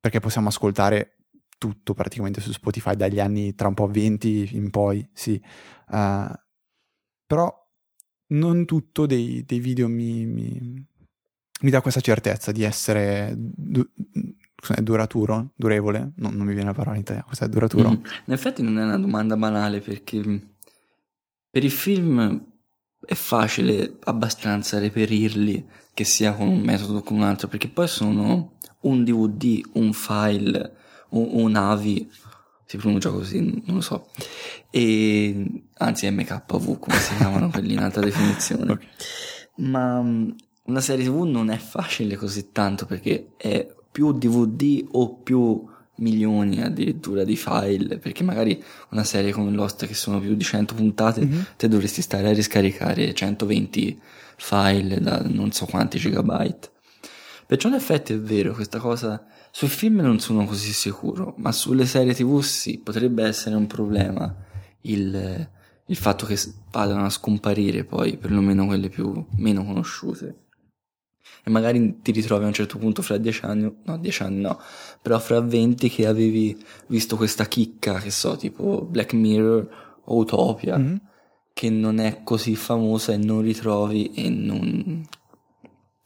[0.00, 1.18] perché possiamo ascoltare
[1.56, 5.40] tutto praticamente su Spotify dagli anni tra un po' 20 in poi, sì.
[5.88, 6.30] Uh,
[7.26, 7.63] però
[8.38, 10.86] non tutto dei, dei video mi, mi,
[11.60, 13.88] mi, dà questa certezza di essere du-
[14.82, 17.90] duraturo, durevole, no, non mi viene la parola in italiano, questo è duraturo.
[17.90, 18.04] Mm.
[18.26, 20.22] In effetti non è una domanda banale perché
[21.50, 22.52] per il film
[23.06, 27.86] è facile abbastanza reperirli, che sia con un metodo o con un altro, perché poi
[27.86, 30.76] sono un DVD, un file,
[31.10, 32.10] un, un AVI
[32.66, 34.08] si pronuncia così, non lo so.
[34.70, 38.78] E, anzi, MKV, come si chiamano quelli in alta definizione.
[39.54, 39.68] Okay.
[39.70, 45.64] Ma una serie TV non è facile così tanto perché è più DVD o più
[45.96, 50.74] milioni addirittura di file perché magari una serie come Lost che sono più di 100
[50.74, 51.40] puntate mm-hmm.
[51.56, 54.00] te dovresti stare a riscaricare 120
[54.36, 56.70] file da non so quanti gigabyte
[57.46, 59.24] perciò in effetti è vero questa cosa
[59.56, 64.34] sul film non sono così sicuro, ma sulle serie tv sì, potrebbe essere un problema
[64.80, 65.48] il,
[65.86, 66.36] il fatto che
[66.72, 70.46] vadano a scomparire poi, perlomeno quelle più meno conosciute.
[71.44, 74.58] E magari ti ritrovi a un certo punto fra dieci anni, no, dieci anni no,
[75.00, 80.76] però fra venti che avevi visto questa chicca, che so, tipo Black Mirror o Utopia,
[80.76, 80.96] mm-hmm.
[81.52, 85.06] che non è così famosa e non ritrovi e non...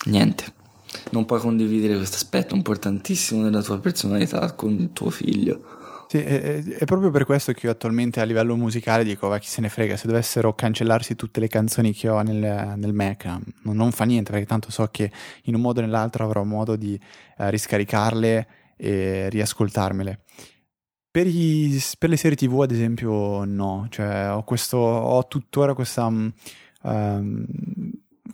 [0.05, 0.57] niente
[1.11, 5.77] non puoi condividere questo aspetto importantissimo della tua personalità con tuo figlio.
[6.09, 9.49] Sì, è, è, proprio per questo che io attualmente a livello musicale dico, va chi
[9.49, 13.27] se ne frega, se dovessero cancellarsi tutte le canzoni che ho nel, nel Mac,
[13.65, 16.77] non, non, fa niente, perché tanto so che in un modo o nell'altro avrò modo
[16.77, 20.21] di uh, riscaricarle e riascoltarmele.
[21.11, 26.07] Per, i, per, le serie tv, ad esempio, no, cioè ho, questo, ho tuttora questa...
[26.07, 27.45] Um,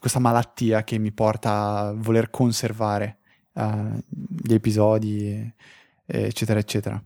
[0.04, 3.20] questa malattia che mi porta a voler conservare
[3.54, 5.50] uh, gli episodi,
[6.04, 7.02] eccetera, eccetera.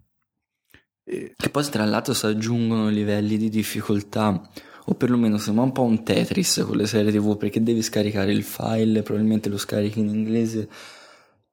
[1.04, 4.50] Che poi tra l'altro si aggiungono livelli di difficoltà,
[4.86, 8.42] o perlomeno sembra un po' un Tetris con le serie TV, perché devi scaricare il
[8.42, 10.68] file, probabilmente lo scarichi in inglese,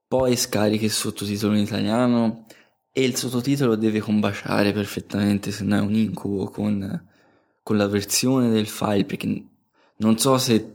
[0.08, 2.47] poi scarichi il sottotitolo in italiano
[2.91, 7.08] e il sottotitolo deve combaciare perfettamente, se no è un incubo con,
[7.62, 9.45] con la versione del file, perché
[9.97, 10.73] non so se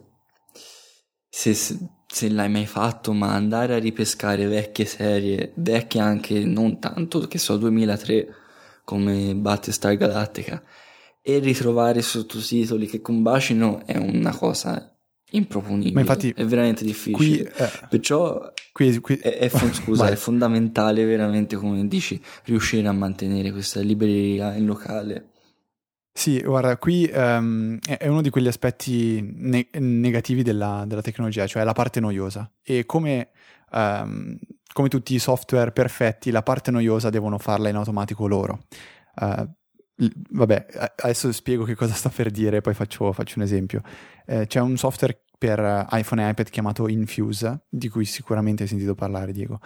[1.31, 7.21] se, se l'hai mai fatto, ma andare a ripescare vecchie serie, vecchie anche non tanto,
[7.21, 8.29] che so, 2003,
[8.85, 10.61] come Battlestar Galactica,
[11.23, 14.93] e ritrovare sottotitoli che combacino è una cosa
[15.31, 15.95] improponibile.
[15.95, 17.17] Ma infatti, è veramente difficile.
[17.17, 22.93] Qui, eh, Perciò qui, qui, è, è, scusa, è fondamentale veramente, come dici, riuscire a
[22.93, 25.29] mantenere questa libreria in locale.
[26.13, 31.65] Sì, guarda, qui um, è uno di quegli aspetti ne- negativi della, della, tecnologia, cioè
[31.65, 32.51] la parte noiosa.
[32.63, 33.31] E come,
[33.73, 34.37] um,
[34.73, 38.65] come, tutti i software perfetti, la parte noiosa devono farla in automatico loro.
[39.21, 39.49] Uh,
[40.31, 43.83] vabbè, adesso spiego che cosa sta per dire, poi faccio, faccio un esempio.
[44.27, 48.95] Eh, c'è un software per iPhone e iPad chiamato Infuse, di cui sicuramente hai sentito
[48.95, 49.61] parlare, Diego,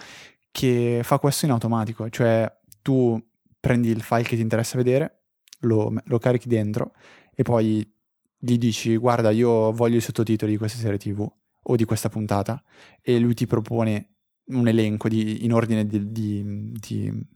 [0.50, 2.52] che fa questo in automatico, cioè
[2.83, 3.20] tu
[3.59, 5.24] prendi il file che ti interessa vedere,
[5.61, 6.93] lo, lo carichi dentro
[7.35, 7.88] e poi
[8.37, 11.27] gli dici guarda io voglio i sottotitoli di questa serie tv
[11.67, 12.62] o di questa puntata
[13.01, 14.14] e lui ti propone
[14.47, 17.27] un elenco di, in ordine di, di, di,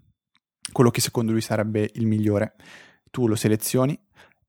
[0.70, 2.54] quello che secondo lui sarebbe il migliore.
[3.10, 3.98] Tu lo selezioni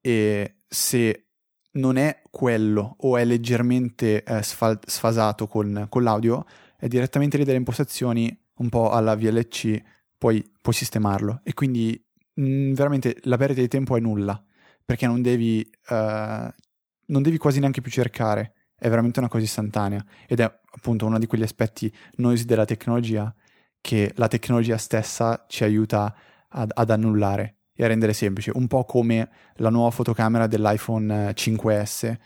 [0.01, 1.27] e se
[1.73, 6.45] non è quello o è leggermente eh, sfal- sfasato con, con, l'audio,
[6.77, 9.81] è direttamente lì dalle impostazioni un po' alla VLC,
[10.17, 12.01] poi puoi sistemarlo e quindi
[12.39, 14.41] mh, mm, veramente la perdita di tempo è nulla,
[14.83, 20.03] perché non devi, uh, non devi quasi neanche più cercare, è veramente una cosa istantanea.
[20.27, 23.33] Ed è appunto uno di quegli aspetti noiosi della tecnologia
[23.81, 26.13] che la tecnologia stessa ci aiuta
[26.49, 32.05] ad, ad annullare e a rendere semplice, un po' come la nuova fotocamera dell'iPhone 5S
[32.05, 32.19] eh,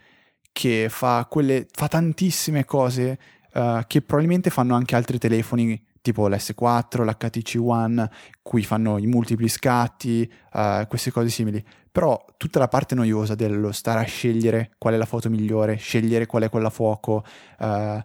[0.52, 3.20] che fa, quelle, fa tantissime cose
[3.54, 8.08] uh, che probabilmente fanno anche altri telefoni tipo l'S4, l'HTC One,
[8.44, 11.64] cui fanno i multipli scatti, uh, queste cose simili.
[11.92, 16.28] Però tutta la parte noiosa dello stare a scegliere qual è la foto migliore, scegliere
[16.28, 17.24] qual è quella fuoco,
[17.60, 18.00] uh,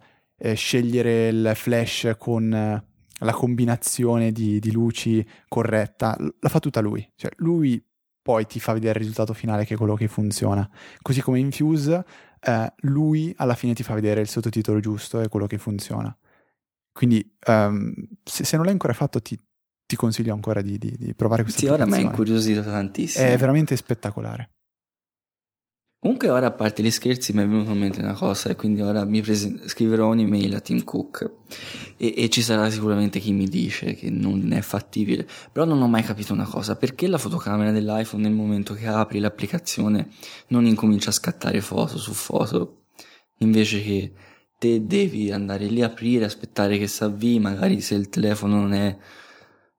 [0.55, 2.83] scegliere il flash con
[3.21, 7.07] la combinazione di, di, luci corretta, la fa tutta lui.
[7.17, 7.83] Cioè, lui
[8.23, 10.69] poi ti fa vedere il risultato finale che è quello che funziona.
[11.03, 12.05] Così come in Fuse,
[12.41, 16.15] eh, lui alla fine ti fa vedere il sottotitolo giusto e quello che funziona.
[16.99, 19.39] Quindi um, se, se, non l'hai ancora fatto ti,
[19.87, 23.25] ti consiglio ancora di, di, di provare questa Sì, ora mi ha incuriosito tantissimo.
[23.25, 24.51] È veramente spettacolare.
[26.01, 28.81] Comunque ora a parte gli scherzi mi è venuto in mente una cosa e quindi
[28.81, 31.31] ora mi prese- scriverò un'email a Tim Cook
[31.97, 35.87] e, e, ci sarà sicuramente chi mi dice che non è fattibile, però non ho
[35.87, 40.09] mai capito una cosa, perché la fotocamera dell'iPhone nel momento che apri l'applicazione
[40.49, 42.87] non incomincia a scattare foto su foto,
[43.39, 44.13] invece che
[44.59, 48.73] te devi andare lì a aprire, aspettare che si avvii, magari se il telefono non
[48.73, 48.97] è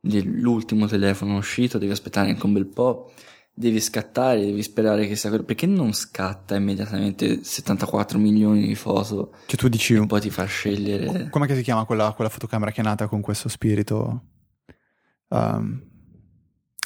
[0.02, 3.12] l'ultimo telefono uscito devi aspettare anche un bel po'
[3.60, 5.44] devi scattare, devi sperare che sia quello.
[5.44, 9.34] Perché non scatta immediatamente 74 milioni di foto?
[9.48, 9.96] Cioè tu dici...
[9.96, 11.30] E poi ti fa scegliere...
[11.30, 14.24] Come si chiama quella, quella, fotocamera che è nata con questo spirito?
[15.28, 15.84] Um,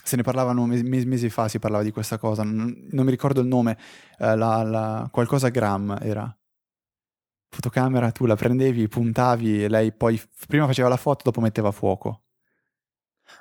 [0.03, 3.39] se ne parlavano mesi, mesi, fa, si parlava di questa cosa, non, non mi ricordo
[3.39, 3.77] il nome,
[4.17, 6.35] uh, la, la, qualcosa gram era.
[7.53, 11.71] Fotocamera, tu la prendevi, puntavi e lei poi prima faceva la foto, dopo metteva a
[11.71, 12.23] fuoco.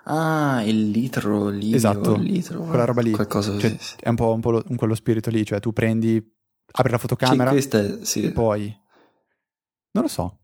[0.05, 1.73] Ah, il litro, lì.
[1.73, 3.13] Esatto, litro, quella roba lì.
[3.13, 3.97] Qualcosa cioè, sì.
[3.99, 6.23] È un po', un po' lo, quello spirito lì, cioè tu prendi,
[6.73, 8.23] apri la fotocamera sì, è, sì.
[8.25, 8.65] e poi...
[9.93, 10.41] Non lo so.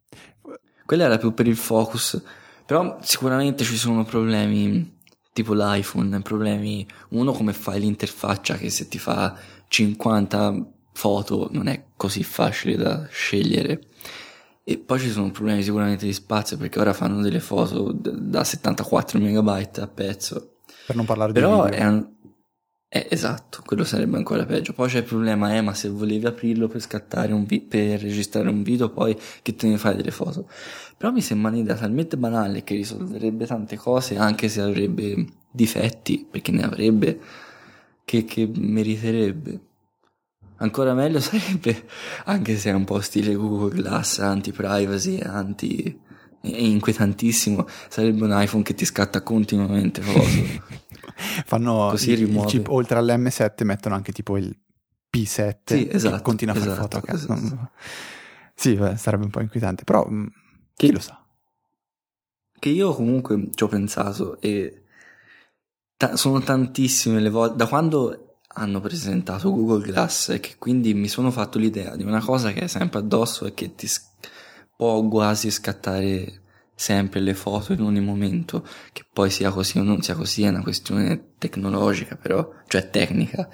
[0.86, 2.22] Quella era più per il focus,
[2.64, 4.98] però sicuramente ci sono problemi
[5.34, 6.88] tipo l'iPhone, problemi...
[7.10, 9.36] Uno come fai l'interfaccia che se ti fa
[9.68, 13.82] 50 foto non è così facile da scegliere
[14.64, 19.20] e poi ci sono problemi sicuramente di spazio perché ora fanno delle foto da 74
[19.20, 20.56] megabyte a pezzo.
[20.86, 21.78] Per non parlare Però di video.
[21.78, 22.08] È, un...
[22.88, 24.72] è esatto, quello sarebbe ancora peggio.
[24.72, 28.48] Poi c'è il problema, eh, ma se volevi aprirlo per scattare un vi- per registrare
[28.48, 30.50] un video, poi che te ne fai delle foto.
[30.96, 36.50] Però mi sembra un'idea talmente banale che risolverebbe tante cose, anche se avrebbe difetti, perché
[36.50, 37.20] ne avrebbe,
[38.04, 39.60] che, che meriterebbe.
[40.58, 41.86] Ancora meglio sarebbe,
[42.24, 46.00] anche se è un po' stile Google Glass, anti-privacy, anti...
[46.40, 50.76] è inquietantissimo, sarebbe un iPhone che ti scatta continuamente foto.
[51.46, 54.56] Fanno Così il, il chip, oltre all'M7 mettono anche tipo il
[55.10, 57.34] P7 Sì, esatto, che continua a fare esatto, foto a casa.
[57.34, 57.70] esatto.
[58.58, 61.24] Sì, beh, sarebbe un po' inquietante, però chi Che- lo sa.
[62.58, 64.82] Che io comunque ci ho pensato e
[65.96, 71.08] ta- sono tantissime le volte, da quando hanno presentato Google Glass e che quindi mi
[71.08, 74.02] sono fatto l'idea di una cosa che è sempre addosso e che ti s-
[74.76, 76.42] può quasi scattare
[76.74, 80.48] sempre le foto in ogni momento, che poi sia così o non sia così è
[80.48, 83.48] una questione tecnologica però, cioè tecnica.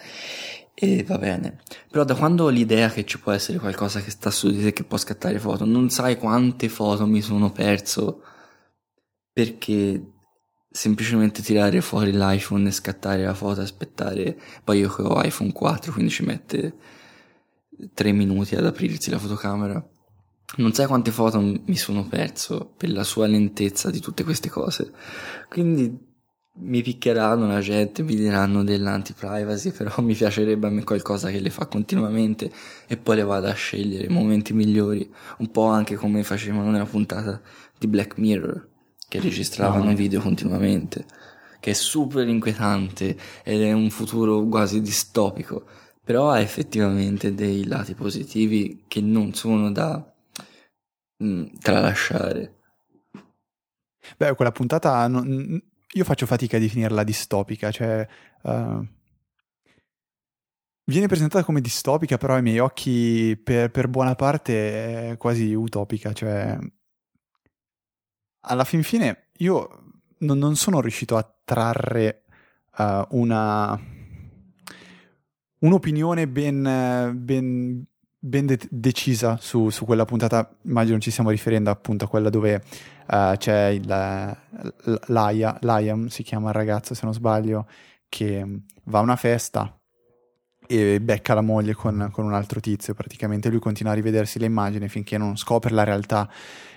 [0.76, 1.60] E va bene.
[1.88, 4.72] Però da quando ho l'idea che ci può essere qualcosa che sta su di te
[4.72, 8.22] che può scattare foto, non sai quante foto mi sono perso
[9.32, 10.13] perché
[10.76, 16.10] semplicemente tirare fuori l'iPhone e scattare la foto, aspettare, poi io ho iPhone 4, quindi
[16.10, 16.74] ci mette
[17.94, 19.88] 3 minuti ad aprirsi la fotocamera.
[20.56, 24.90] Non sai quante foto mi sono perso per la sua lentezza di tutte queste cose.
[25.48, 25.96] Quindi
[26.56, 31.50] mi picchieranno la gente, mi diranno dell'anti-privacy, però mi piacerebbe a me qualcosa che le
[31.50, 32.50] fa continuamente
[32.88, 35.08] e poi le vado a scegliere i momenti migliori,
[35.38, 37.40] un po' anche come facevano nella puntata
[37.78, 38.72] di Black Mirror,
[39.14, 39.94] che registravano No.
[39.94, 41.06] video continuamente,
[41.60, 45.64] che è super inquietante ed è un futuro quasi distopico,
[46.02, 50.04] però ha effettivamente dei lati positivi che non sono da
[51.22, 52.54] mm, tralasciare.
[54.16, 58.06] Beh, quella puntata non- io faccio fatica a definirla distopica, cioè
[58.42, 58.88] eh,
[60.90, 66.12] viene presentata come distopica, però ai miei occhi per, per buona parte è quasi utopica,
[66.12, 66.58] cioè
[68.44, 69.82] alla fin fine io
[70.18, 72.22] non, non sono riuscito a trarre
[72.76, 73.78] eh, una
[75.58, 77.84] un'opinione ben, ben,
[78.18, 80.56] ben de- decisa su, su quella puntata.
[80.62, 82.62] Immagino ci stiamo riferendo appunto a quella dove
[83.06, 83.86] eh, c'è il,
[85.06, 87.66] Laia, Liam, si chiama il ragazzo se non sbaglio,
[88.08, 88.46] che
[88.84, 89.78] va a una festa
[90.66, 92.94] e becca la moglie con, con un altro tizio.
[92.94, 96.28] Praticamente lui continua a rivedersi le immagini finché non scopre la realtà.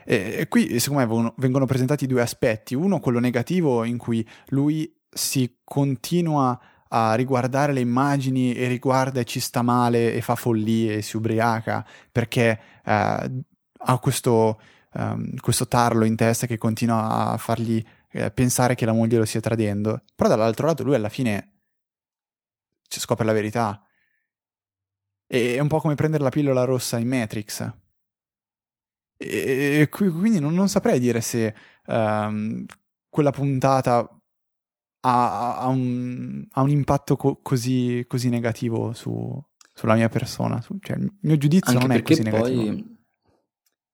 [0.06, 2.76] E, e qui secondo me vengono, presentati due aspetti.
[2.76, 6.60] Uno quello negativo in cui lui si continua
[6.90, 11.18] a riguardare le immagini e riguarda e ci sta male e fa follie e si
[11.18, 13.32] ubriaca perché eh,
[13.80, 14.60] ha questo,
[14.94, 19.26] um, questo tarlo in testa che continua a fargli eh, pensare che la moglie lo
[19.26, 20.02] stia tradendo.
[20.16, 21.57] Però dall'altro lato lui alla fine
[22.90, 23.82] scopre la verità.
[25.28, 27.74] E è un po' come prendere la pillola rossa in Matrix.
[29.20, 31.54] E quindi non, non saprei dire se
[31.88, 32.66] um,
[33.10, 34.08] quella puntata
[35.02, 40.62] ha, ha, un, ha un, impatto co- così, così, negativo su, sulla mia persona.
[40.62, 42.96] Su, cioè, il mio giudizio anche non è così poi, negativo.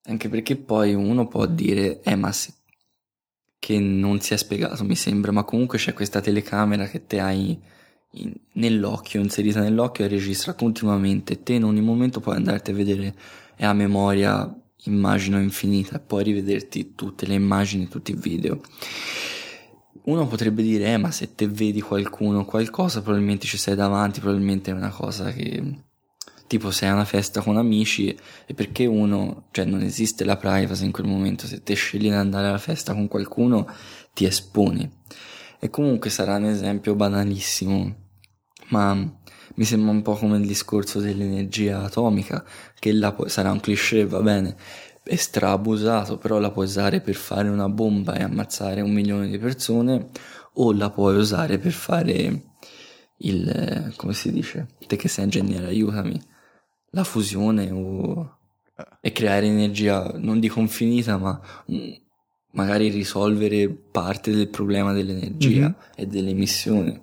[0.05, 2.53] Anche perché poi uno può dire, eh ma se,
[3.57, 7.61] che non si è spiegato mi sembra, ma comunque c'è questa telecamera che te hai
[8.13, 11.43] in, nell'occhio, inserita nell'occhio e registra continuamente.
[11.43, 13.15] Te in ogni momento puoi andarti a vedere,
[13.55, 14.53] è a memoria
[14.85, 18.61] immagino infinita, e poi rivederti tutte le immagini, tutti i video
[20.05, 24.71] uno potrebbe dire, eh, ma se te vedi qualcuno, qualcosa, probabilmente ci sei davanti, probabilmente
[24.71, 25.81] è una cosa che
[26.47, 30.85] tipo sei a una festa con amici e perché uno, cioè non esiste la privacy
[30.85, 33.67] in quel momento, se te scegli di andare alla festa con qualcuno
[34.13, 34.89] ti esponi.
[35.59, 38.02] E comunque sarà un esempio banalissimo,
[38.69, 38.93] ma
[39.55, 42.43] mi sembra un po' come il discorso dell'energia atomica,
[42.79, 44.55] che là sarà un cliché, va bene,
[45.03, 49.37] è strabusato, però la puoi usare per fare una bomba e ammazzare un milione di
[49.37, 50.09] persone,
[50.53, 52.41] o la puoi usare per fare
[53.17, 56.19] il, come si dice, te che sei ingegnere, aiutami,
[56.91, 58.37] la fusione o,
[59.01, 61.39] e creare energia, non dico infinita, ma
[62.51, 65.71] magari risolvere parte del problema dell'energia mm-hmm.
[65.95, 67.01] e dell'emissione.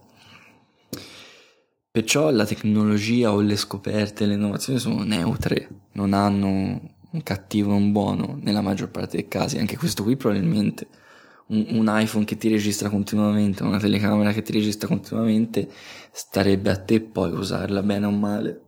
[1.92, 7.76] Perciò la tecnologia o le scoperte, le innovazioni sono neutre, non hanno un cattivo e
[7.76, 10.86] un buono nella maggior parte dei casi, anche questo qui probabilmente
[11.50, 15.68] un, iPhone che ti registra continuamente, una telecamera che ti registra continuamente,
[16.12, 18.60] starebbe a te poi usarla bene o male.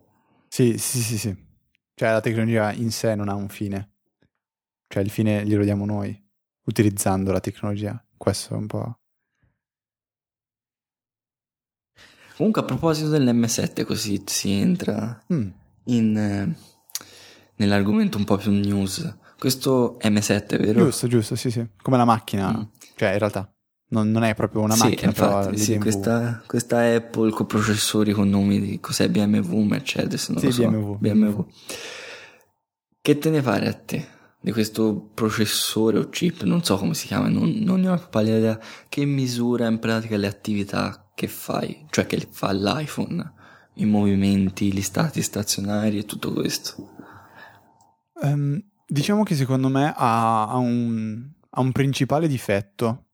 [0.49, 1.37] Sì, sì, sì, sì.
[1.95, 3.91] Cioè la tecnologia in sé non ha un fine.
[4.89, 6.20] Cioè il fine glielo diamo noi,
[6.64, 8.05] utilizzando la tecnologia.
[8.16, 8.97] Questo è un po'...
[12.37, 15.49] Comunque a proposito dell'M7 così si entra mm.
[15.85, 16.16] in...
[16.16, 16.70] Eh,
[17.57, 19.16] nell'argomento un po' più news.
[19.39, 20.85] Questo M7, vero?
[20.85, 21.66] Giusto, giusto, sì, sì.
[21.80, 22.53] Come la macchina.
[22.53, 22.62] Mm.
[22.97, 23.53] Cioè, in realtà
[23.89, 28.12] non, non, è proprio una sì, macchina, infatti, però sì, questa, questa, Apple con processori
[28.12, 30.68] con nomi di cos'è BMW, Mercedes, non sì, lo so.
[30.68, 30.97] BMW.
[30.99, 31.47] BMW.
[33.01, 34.07] Che te ne pare a te
[34.41, 36.43] di questo processore o chip?
[36.43, 38.61] Non so come si chiama, non, non ne ho pallida idea.
[38.89, 43.33] Che misura in pratica le attività che fai, cioè che fa l'iPhone,
[43.75, 46.91] i movimenti, gli stati stazionari e tutto questo.
[48.15, 53.07] Um, diciamo che secondo me ha, ha, un, ha, un, principale difetto,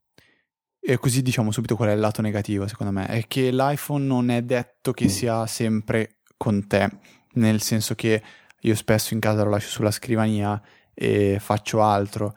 [0.80, 4.30] e così diciamo subito qual è il lato negativo secondo me, è che l'iPhone non
[4.30, 6.90] è detto che sia sempre con te,
[7.34, 8.22] nel senso che
[8.60, 10.60] io spesso in casa lo lascio sulla scrivania
[10.94, 12.36] e faccio altro.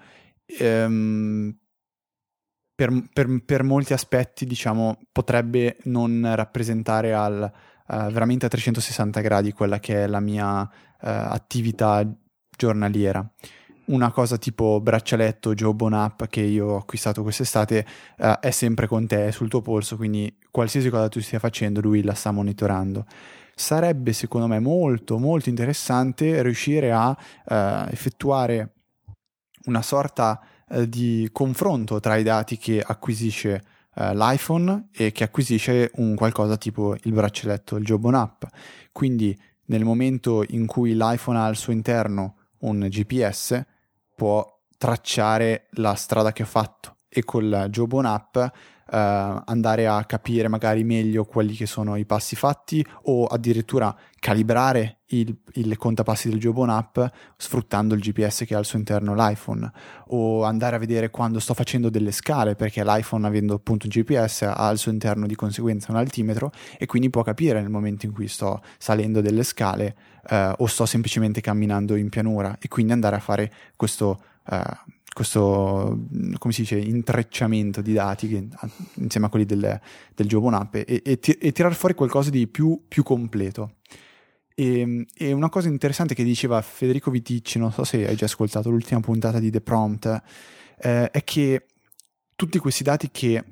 [0.59, 1.57] Um,
[2.81, 7.51] per, per, per, molti aspetti, diciamo, potrebbe non rappresentare al,
[7.87, 10.67] uh, veramente a 360 gradi quella che è la mia uh,
[10.99, 12.03] attività
[12.57, 13.23] giornaliera.
[13.85, 17.85] Una cosa tipo braccialetto Jobon App che io ho acquistato quest'estate
[18.17, 22.01] uh, è sempre con te, sul tuo polso, quindi qualsiasi cosa tu stia facendo lui
[22.01, 23.05] la sta monitorando.
[23.53, 27.53] Sarebbe secondo me molto molto interessante riuscire a uh,
[27.91, 28.73] effettuare
[29.65, 30.41] una sorta
[30.71, 33.63] uh, di confronto tra i dati che acquisisce
[33.93, 38.45] l'iPhone e che acquisisce un qualcosa tipo il braccialetto, il Jobon App.
[38.93, 43.61] Quindi nel momento in cui l'iPhone ha al suo interno un GPS
[44.15, 44.45] può
[44.77, 48.49] tracciare la strada che ho fatto e col Jobon app eh,
[48.93, 55.35] andare a capire magari meglio quelli che sono i passi fatti o addirittura calibrare il,
[55.53, 56.99] il contapassi del Jobon app
[57.37, 59.71] sfruttando il GPS che ha al suo interno l'iPhone
[60.07, 64.43] o andare a vedere quando sto facendo delle scale perché l'iPhone avendo appunto un GPS
[64.43, 68.11] ha al suo interno di conseguenza un altimetro e quindi può capire nel momento in
[68.11, 69.95] cui sto salendo delle scale
[70.29, 74.61] eh, o sto semplicemente camminando in pianura e quindi andare a fare questo, eh,
[75.13, 76.07] questo
[76.37, 78.47] come si dice, intrecciamento di dati che,
[78.95, 79.79] insieme a quelli del,
[80.15, 83.75] del Jobon App e, e, e tirar fuori qualcosa di più, più completo.
[84.55, 88.69] E, e, una cosa interessante che diceva Federico Viticci, non so se hai già ascoltato
[88.69, 90.21] l'ultima puntata di The Prompt,
[90.79, 91.65] eh, è che
[92.35, 93.43] tutti questi dati che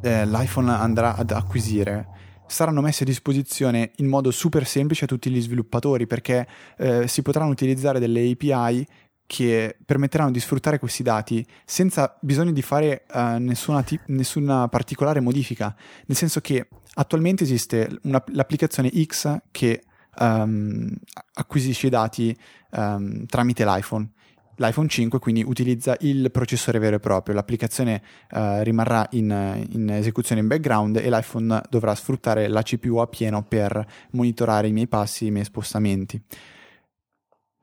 [0.00, 2.16] eh, l'iPhone andrà ad acquisire
[2.46, 6.46] saranno messi a disposizione in modo super semplice a tutti gli sviluppatori perché
[6.78, 8.86] eh, si potranno utilizzare delle API
[9.28, 15.20] che permetteranno di sfruttare questi dati senza bisogno di fare uh, nessuna, t- nessuna, particolare
[15.20, 15.76] modifica,
[16.06, 19.82] nel senso che attualmente esiste una, l'applicazione X che
[20.18, 20.90] um,
[21.34, 22.34] acquisisce i dati
[22.70, 24.08] um, tramite l'iPhone.
[24.56, 30.40] L'iPhone 5 quindi utilizza il processore vero e proprio, l'applicazione uh, rimarrà in, in, esecuzione
[30.40, 35.26] in background e l'iPhone dovrà sfruttare la CPU a pieno per monitorare i miei passi,
[35.26, 36.18] i miei spostamenti.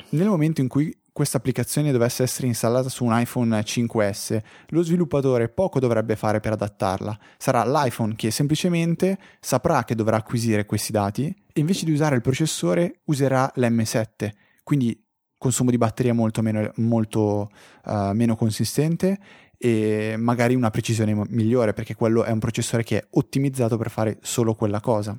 [0.09, 4.37] Nel momento in cui questa applicazione dovesse essere installata su un iPhone 5S,
[4.67, 7.17] lo sviluppatore poco dovrebbe fare per adattarla.
[7.37, 12.21] Sarà l'iPhone che semplicemente saprà che dovrà acquisire questi dati e invece di usare il
[12.21, 14.29] processore userà l'M7,
[14.61, 15.01] quindi
[15.37, 17.49] consumo di batteria molto meno, molto,
[17.85, 19.17] uh, meno consistente
[19.57, 24.17] e magari una precisione migliore perché quello è un processore che è ottimizzato per fare
[24.21, 25.17] solo quella cosa.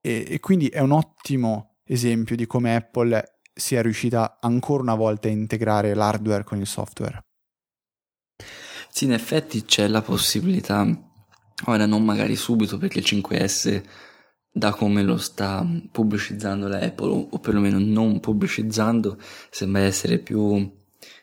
[0.00, 5.28] E, e quindi è un ottimo esempio di come Apple sia riuscita ancora una volta
[5.28, 7.24] a integrare l'hardware con il software.
[8.88, 10.86] Sì, in effetti c'è la possibilità,
[11.66, 13.82] ora non magari subito perché il 5S
[14.50, 19.18] da come lo sta pubblicizzando la Apple o perlomeno non pubblicizzando
[19.50, 20.56] sembra essere più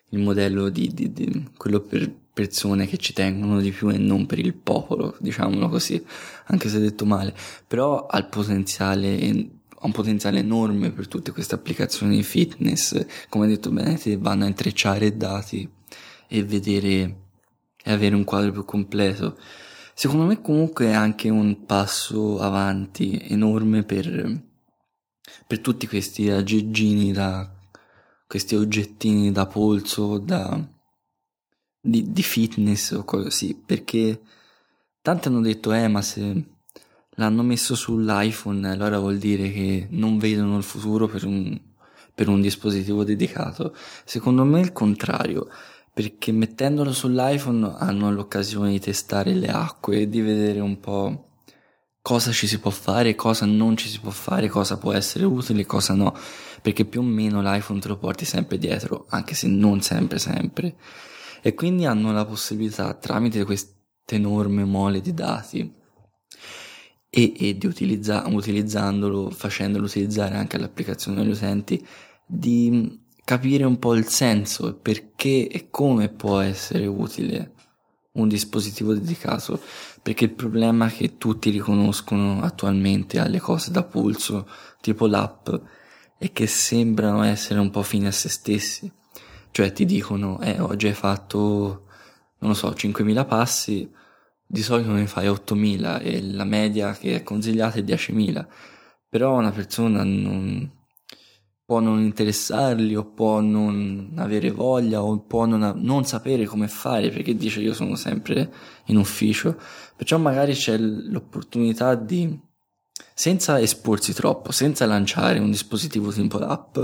[0.10, 4.26] il modello di, di, di quello per persone che ci tengono di più e non
[4.26, 6.04] per il popolo, diciamolo così,
[6.48, 7.34] anche se detto male,
[7.66, 9.18] però ha il potenziale
[9.78, 14.48] ha un potenziale enorme per tutte queste applicazioni fitness, come ha detto Benetti, vanno a
[14.48, 15.70] intrecciare dati
[16.28, 17.24] e vedere
[17.84, 19.38] e avere un quadro più completo.
[19.94, 24.42] Secondo me comunque è anche un passo avanti enorme per,
[25.48, 27.50] per tutti questi aggeggini da
[28.28, 30.60] questi oggettini da polso, da,
[31.80, 34.20] di, di fitness o così, perché
[35.02, 36.44] tanti hanno detto eh ma se
[37.16, 41.60] l'hanno messo sull'iPhone, allora vuol dire che non vedono il futuro per un,
[42.14, 43.76] per un dispositivo dedicato.
[44.04, 45.48] Secondo me è il contrario,
[45.94, 51.30] perché mettendolo sull'iPhone hanno l'occasione di testare le acque e di vedere un po'
[52.02, 55.62] cosa ci si può fare, cosa non ci si può fare, cosa può essere utile
[55.62, 56.16] e cosa no,
[56.62, 60.76] perché più o meno l'iPhone te lo porti sempre dietro, anche se non sempre sempre.
[61.42, 63.74] E quindi hanno la possibilità, tramite questa
[64.08, 65.84] enorme mole di dati,
[67.18, 71.88] e, e di utilizza, utilizzandolo, facendolo utilizzare anche all'applicazione degli utenti,
[72.26, 77.54] di capire un po' il senso e perché e come può essere utile
[78.16, 79.62] un dispositivo dedicato,
[80.02, 84.46] perché il problema che tutti riconoscono attualmente alle cose da pulso,
[84.82, 85.50] tipo l'app,
[86.18, 88.92] è che sembrano essere un po' fine a se stessi.
[89.52, 91.86] Cioè ti dicono, eh, oggi hai fatto,
[92.40, 93.90] non lo so, 5.000 passi,
[94.46, 98.46] di solito ne fai 8.000 e la media che è consigliata è 10.000,
[99.10, 100.70] però una persona non,
[101.66, 107.10] può non interessarli o può non avere voglia o può non, non, sapere come fare
[107.10, 108.52] perché dice io sono sempre
[108.86, 109.60] in ufficio,
[109.96, 112.40] perciò magari c'è l'opportunità di,
[113.14, 116.78] senza esporsi troppo, senza lanciare un dispositivo tipo l'app,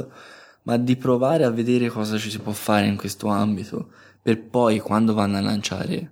[0.64, 3.92] ma di provare a vedere cosa ci si può fare in questo ambito
[4.22, 6.12] per poi quando vanno a lanciare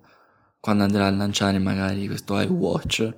[0.60, 3.16] quando andrà a lanciare magari questo iWatch,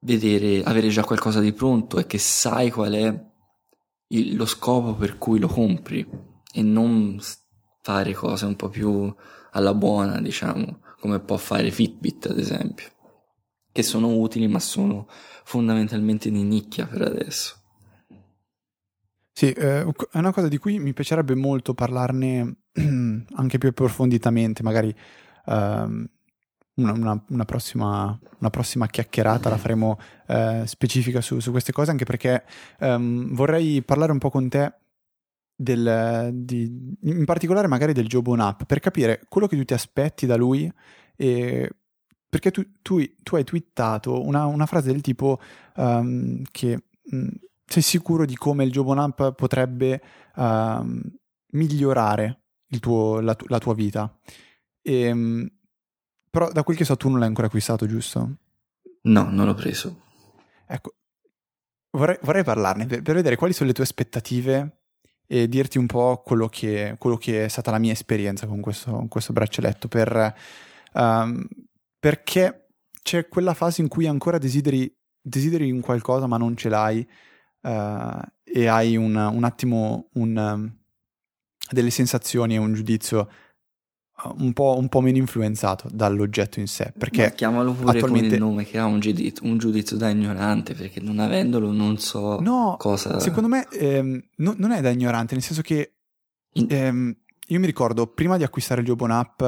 [0.00, 3.24] vedere, avere già qualcosa di pronto e che sai qual è
[4.08, 6.06] il, lo scopo per cui lo compri
[6.52, 7.20] e non
[7.80, 9.14] fare cose un po' più
[9.52, 12.88] alla buona, diciamo, come può fare Fitbit ad esempio,
[13.70, 15.06] che sono utili ma sono
[15.44, 17.58] fondamentalmente di nicchia per adesso.
[19.36, 24.94] Sì, eh, è una cosa di cui mi piacerebbe molto parlarne anche più approfonditamente, magari
[25.46, 26.08] um,
[26.76, 31.90] una, una, una, prossima, una, prossima, chiacchierata la faremo eh, specifica su, su, queste cose,
[31.90, 32.44] anche perché
[32.80, 34.74] um, vorrei parlare un po' con te
[35.56, 40.26] del, di, in particolare magari del Jobon App, per capire quello che tu ti aspetti
[40.26, 40.70] da lui
[41.16, 41.70] e
[42.28, 45.38] perché tu, tu, tu hai twittato una, una, frase del tipo
[45.76, 47.28] um, che mh, mm,
[47.66, 50.02] sei sicuro di come il Jobon App potrebbe
[50.34, 50.84] uh,
[51.52, 52.40] migliorare
[52.80, 54.18] tuo, la, la, tua vita.
[54.82, 55.48] E, um,
[56.34, 58.38] però da quel che so tu non l'hai ancora acquistato, giusto?
[59.02, 60.00] No, non l'ho preso.
[60.66, 60.94] Ecco,
[61.92, 64.78] vorrei, vorrei parlarne per, per, vedere quali sono le tue aspettative
[65.28, 68.90] e dirti un po' quello che, quello che è stata la mia esperienza con questo,
[68.90, 69.86] con questo braccialetto.
[69.86, 70.34] Per,
[70.94, 71.46] um,
[72.00, 72.66] perché
[73.00, 77.08] c'è quella fase in cui ancora desideri, desideri un qualcosa ma non ce l'hai
[77.60, 80.78] uh, e hai un, un attimo un, um,
[81.70, 83.28] delle sensazioni e un giudizio
[84.36, 86.92] un po', un po', meno influenzato dall'oggetto in sé.
[86.96, 88.28] Perché Ma chiamalo pure attualmente...
[88.28, 91.98] con il nome che ha un giudizio, un giudizio, da ignorante, perché non avendolo non
[91.98, 93.18] so no, cosa.
[93.20, 95.94] Secondo me ehm, no, non è da ignorante, nel senso che
[96.52, 97.16] ehm,
[97.48, 99.42] io mi ricordo, prima di acquistare il Jobon app,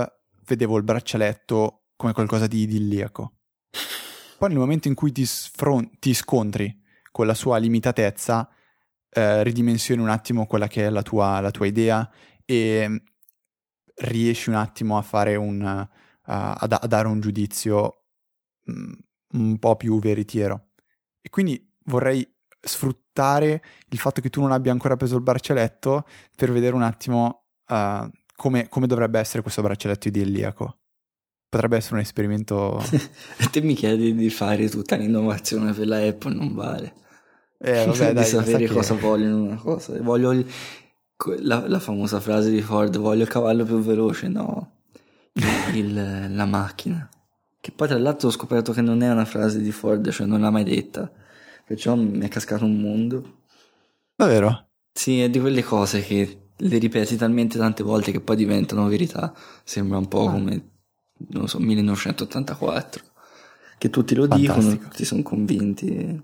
[0.46, 3.32] vedevo il braccialetto come qualcosa di idilliaco.
[4.38, 8.48] Poi nel momento in cui ti, sfron- ti scontri con la sua limitatezza,
[9.08, 12.08] eh, ridimensioni un attimo quella che è la tua, la tua idea
[12.44, 13.02] e
[13.96, 15.88] riesci un attimo a fare un, uh,
[16.22, 18.04] a, da- a, dare un giudizio
[18.66, 18.96] um,
[19.32, 20.68] un po' più veritiero.
[21.20, 22.26] E quindi vorrei
[22.60, 27.46] sfruttare il fatto che tu non abbia ancora preso il braccialetto per vedere un attimo
[27.68, 30.78] uh, come, come, dovrebbe essere questo braccialetto idilliaco.
[31.48, 32.82] Potrebbe essere un esperimento.
[33.50, 36.94] te mi chiedi di fare tutta l'innovazione per la Apple, non vale.
[37.58, 38.72] Eh, vabbè, dai, di sapere che...
[38.72, 40.00] cosa vogliono una cosa.
[40.02, 40.46] Voglio il,
[41.38, 44.72] la, la, famosa frase di Ford: voglio il cavallo più veloce, no,
[45.74, 47.08] il, la macchina.
[47.60, 50.40] Che poi tra l'altro ho scoperto che non è una frase di Ford, cioè non
[50.40, 51.10] l'ha mai detta.
[51.66, 53.38] Perciò mi è cascato un mondo.
[54.14, 54.68] Davvero?
[54.92, 59.34] Sì, è di quelle cose che le ripeti talmente tante volte che poi diventano verità.
[59.64, 60.30] Sembra un po' ah.
[60.30, 60.70] come,
[61.30, 63.02] non so, 1984.
[63.78, 64.54] Che tutti lo Fantastico.
[64.54, 66.22] dicono, tutti sono convinti.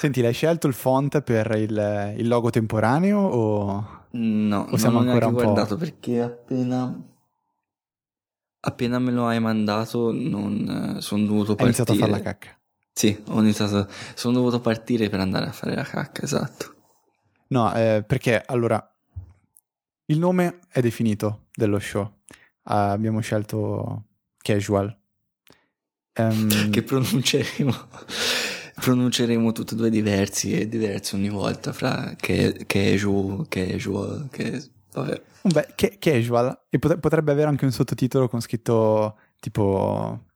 [0.00, 4.06] Senti, l'hai scelto il font per il, il logo temporaneo o...
[4.12, 5.80] No, o siamo non ancora un guardato po'...
[5.80, 6.98] perché appena...
[8.60, 11.58] Appena me lo hai mandato non sono dovuto partire.
[11.58, 12.58] Hai iniziato a fare la cacca.
[12.94, 13.88] Sì, ho iniziato...
[14.14, 16.74] Sono dovuto partire per andare a fare la cacca, esatto.
[17.48, 18.82] No, eh, perché allora...
[20.06, 22.04] Il nome è definito dello show.
[22.04, 24.04] Uh, abbiamo scelto
[24.38, 24.98] Casual.
[26.16, 26.70] Um...
[26.72, 27.74] che pronunceremo
[28.80, 34.62] pronunceremo tutti e due diversi e diversi ogni volta fra che, casual, casual, che
[34.92, 35.22] vabbè.
[35.42, 40.26] Beh, che, casual e potrebbe avere anche un sottotitolo con scritto tipo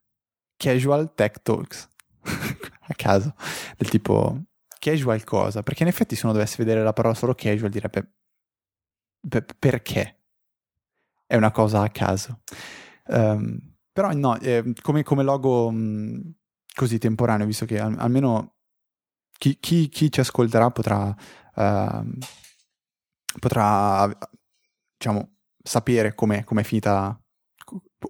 [0.57, 1.88] Casual Tech Talks
[2.22, 3.34] a caso,
[3.76, 4.42] del tipo
[4.78, 5.62] casual cosa?
[5.62, 8.12] Perché in effetti se uno dovesse vedere la parola solo casual direbbe
[9.59, 10.18] perché?
[11.26, 12.40] È una cosa a caso.
[13.07, 13.59] Um,
[13.92, 16.34] però no, eh, come, come, logo mh,
[16.75, 18.57] così temporaneo, visto che al, almeno
[19.39, 21.14] chi, chi, chi, ci ascolterà potrà,
[21.55, 22.18] uh,
[23.39, 24.11] potrà
[24.97, 27.18] diciamo, sapere com'è, com'è finita,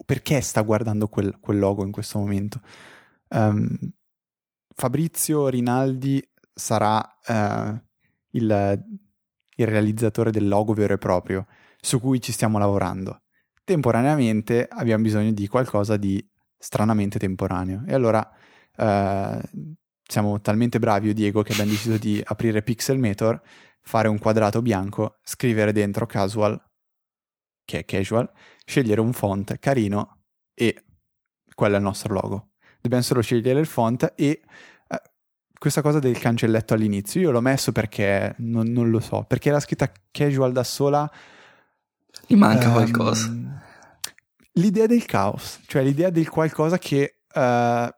[0.05, 2.59] perché sta guardando quel, quel logo in questo momento.
[3.29, 3.77] Um,
[4.73, 6.21] Fabrizio Rinaldi
[6.53, 7.79] sarà uh,
[8.31, 8.85] il,
[9.55, 11.45] il realizzatore del logo vero e proprio
[11.79, 13.21] su cui ci stiamo lavorando.
[13.63, 16.23] Temporaneamente abbiamo bisogno di qualcosa di
[16.57, 18.27] stranamente temporaneo e allora
[18.77, 19.39] uh,
[20.07, 23.41] siamo talmente bravi io e Diego che abbiamo deciso di aprire Pixelmator,
[23.81, 26.61] fare un quadrato bianco, scrivere dentro casual,
[27.63, 28.31] che è casual,
[28.65, 30.23] scegliere un font carino
[30.53, 30.83] e
[31.53, 32.51] quello è il nostro logo.
[32.81, 34.41] Dobbiamo solo scegliere il font e
[34.89, 34.95] uh,
[35.57, 39.59] questa cosa del cancelletto all'inizio, io l'ho messo perché non, non lo so, perché la
[39.59, 41.11] scritta casual da sola...
[42.27, 43.63] Gli manca um, qualcosa.
[44.53, 47.89] L'idea del caos, cioè l'idea del qualcosa che uh,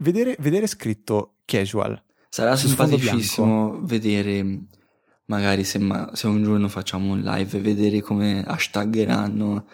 [0.00, 2.02] vedere, vedere scritto casual.
[2.28, 4.66] Sarà simpaticissimo vedere,
[5.26, 9.66] magari se, ma, se, un giorno facciamo un live, vedere come hashtaggeranno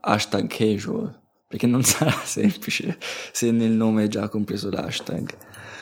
[0.00, 1.20] hashtag casual.
[1.48, 5.36] Perché non sarà semplice se nel nome è già compreso l'hashtag.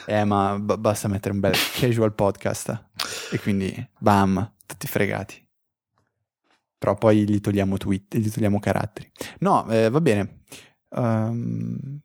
[0.07, 2.87] Eh, ma b- basta mettere un bel casual podcast
[3.31, 5.47] e quindi bam, tutti fregati.
[6.77, 9.11] Però poi gli togliamo tweet, gli togliamo caratteri.
[9.41, 10.43] No, eh, va bene.
[10.89, 12.01] Um,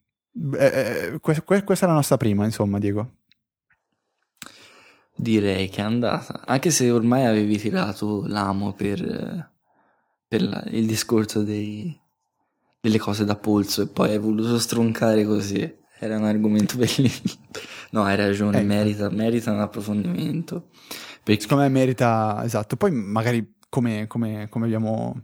[0.58, 3.12] eh, questa è la nostra prima, insomma, Diego.
[5.16, 6.42] Direi che è andata.
[6.46, 9.50] Anche se ormai avevi tirato l'amo per,
[10.28, 11.98] per la, il discorso dei,
[12.82, 15.84] delle cose da polso e poi hai voluto stroncare così.
[15.98, 17.46] Era un argomento bellissimo.
[17.92, 18.68] No, hai ragione, ecco.
[18.68, 20.68] merita, merita un approfondimento.
[21.24, 21.42] Perché...
[21.42, 22.76] Secondo me merita, esatto.
[22.76, 25.22] Poi magari come, come, come abbiamo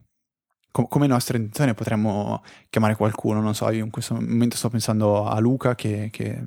[0.71, 5.25] com- come nostra intenzione potremmo chiamare qualcuno, non so, io in questo momento sto pensando
[5.25, 6.45] a Luca che, che,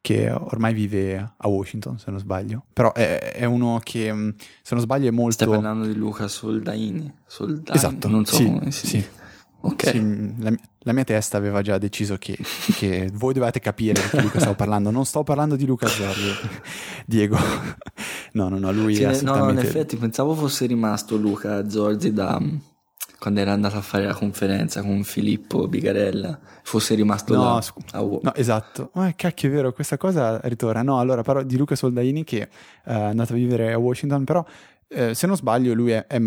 [0.00, 4.80] che ormai vive a Washington, se non sbaglio, però è, è, uno che, se non
[4.82, 5.44] sbaglio, è molto...
[5.44, 7.12] Stai parlando di Luca Soldaini?
[7.26, 9.06] Soldaini esatto, non so sì, come si sì.
[9.64, 9.90] Ok.
[9.90, 12.36] Sì, la, la, mia testa aveva già deciso che,
[12.74, 14.90] che voi dovete capire di chi Luca stavo parlando.
[14.90, 16.32] Non sto parlando di Luca Zorri,
[17.06, 17.38] Diego.
[18.32, 19.52] No, no, no, lui sì, è assolutamente...
[19.52, 22.42] No, in effetti pensavo fosse rimasto Luca Zorzi da,
[23.22, 27.60] quando era andato a fare la conferenza con Filippo Bigarella fosse rimasto no, là.
[27.60, 28.18] Scu- oh.
[28.20, 28.90] No, esatto.
[28.94, 30.82] Ma cacchio, è vero, questa cosa ritorna.
[30.82, 32.48] No, allora parlo di Luca Soldaini che
[32.84, 34.44] uh, è andato a vivere a Washington, però
[34.88, 36.20] eh, se non sbaglio lui è, è,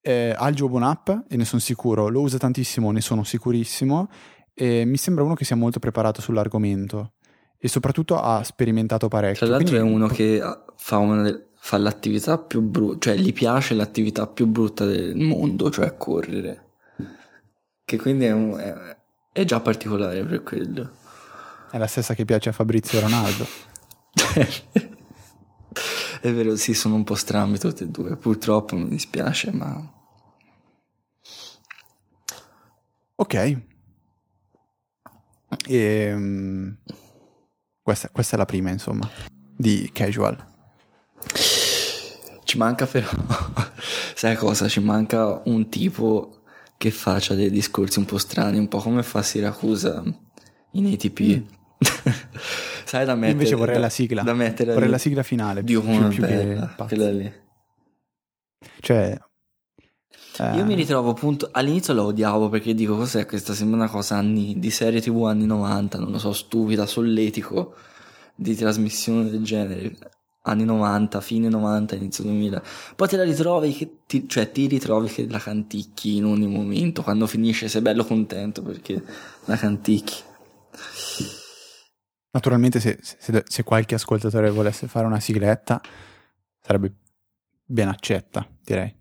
[0.00, 4.08] è, ha il Jobon app e ne sono sicuro, lo usa tantissimo, ne sono sicurissimo
[4.54, 7.14] e mi sembra uno che sia molto preparato sull'argomento
[7.58, 9.48] e soprattutto ha sperimentato parecchio.
[9.48, 9.90] Tra l'altro quindi...
[9.90, 10.40] è uno che
[10.76, 11.28] fa una,
[11.68, 16.76] fa l'attività più brutta, cioè gli piace l'attività più brutta del mondo, cioè correre.
[17.84, 18.96] Che quindi è, un, è,
[19.32, 20.90] è già particolare per quello.
[21.70, 23.46] È la stessa che piace a Fabrizio Ronaldo.
[26.22, 28.16] è vero, sì, sono un po' strambi tutti e due.
[28.16, 29.92] Purtroppo mi dispiace, ma.
[33.16, 33.60] Ok.
[35.66, 36.78] E, um,
[37.82, 39.06] questa, questa è la prima, insomma,
[39.54, 40.56] di casual.
[42.48, 43.06] Ci manca però,
[44.16, 44.68] sai cosa?
[44.68, 46.44] Ci manca un tipo
[46.78, 50.02] che faccia dei discorsi un po' strani, un po' come fa Siracusa
[50.70, 51.20] in ATP.
[51.20, 51.42] Mm.
[52.86, 53.32] sai da mettere...
[53.32, 54.22] Invece vorrei da, la sigla.
[54.22, 54.92] Da mettere vorrei lì.
[54.92, 55.62] la sigla finale.
[55.62, 57.30] Dio, come più, bella, più quella lì.
[58.80, 59.18] Cioè...
[60.38, 60.56] Eh...
[60.56, 64.58] Io mi ritrovo appunto, all'inizio lo odiavo perché dico cos'è questa, sembra una cosa anni,
[64.58, 67.74] di serie tv anni 90, non lo so, stupida, solletico,
[68.34, 69.94] di trasmissione del genere
[70.42, 72.62] anni 90, fine 90, inizio 2000.
[72.96, 77.02] Poi te la ritrovi, che ti, cioè ti ritrovi che la canticchi in ogni momento,
[77.02, 79.02] quando finisce sei bello contento perché
[79.44, 80.16] la canticchi.
[82.30, 85.80] Naturalmente se, se, se qualche ascoltatore volesse fare una sigletta
[86.60, 86.94] sarebbe
[87.64, 88.94] ben accetta, direi.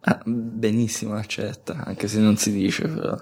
[0.00, 3.16] Ah, benissimo accetta, anche se non si dice però.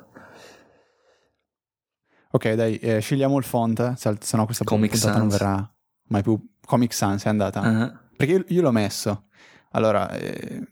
[2.31, 5.19] Ok, dai, eh, scegliamo il font, se, no questa Comic puntata Sans.
[5.19, 5.75] non verrà
[6.09, 7.61] mai più Comic Sans è andata.
[7.61, 7.93] Uh-huh.
[8.17, 9.29] Perché io, io, l'ho messo.
[9.71, 10.67] Allora, eh,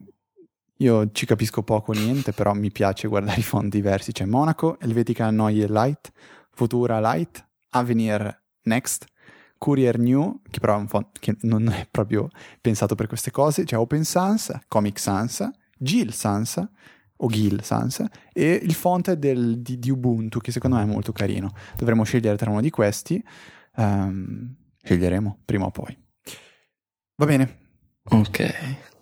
[0.78, 4.12] io ci capisco poco niente, però mi piace guardare i font diversi.
[4.12, 6.12] C'è Monaco, Helvetica Neue Light,
[6.50, 9.06] Futura Light, Avenir Next,
[9.58, 12.28] Courier New, che però è un font che non è proprio
[12.60, 13.64] pensato per queste cose.
[13.64, 16.68] C'è Open Sans, Comic Sans, Gil Sans
[17.18, 21.12] o Gil Sans e il font del, di, di, Ubuntu che secondo me è molto
[21.12, 21.52] carino.
[21.76, 23.22] Dovremmo scegliere tra uno di questi.
[23.76, 24.54] Um,
[24.84, 25.98] Sceglieremo prima o poi.
[27.16, 27.58] Va bene.
[28.10, 28.93] Ok.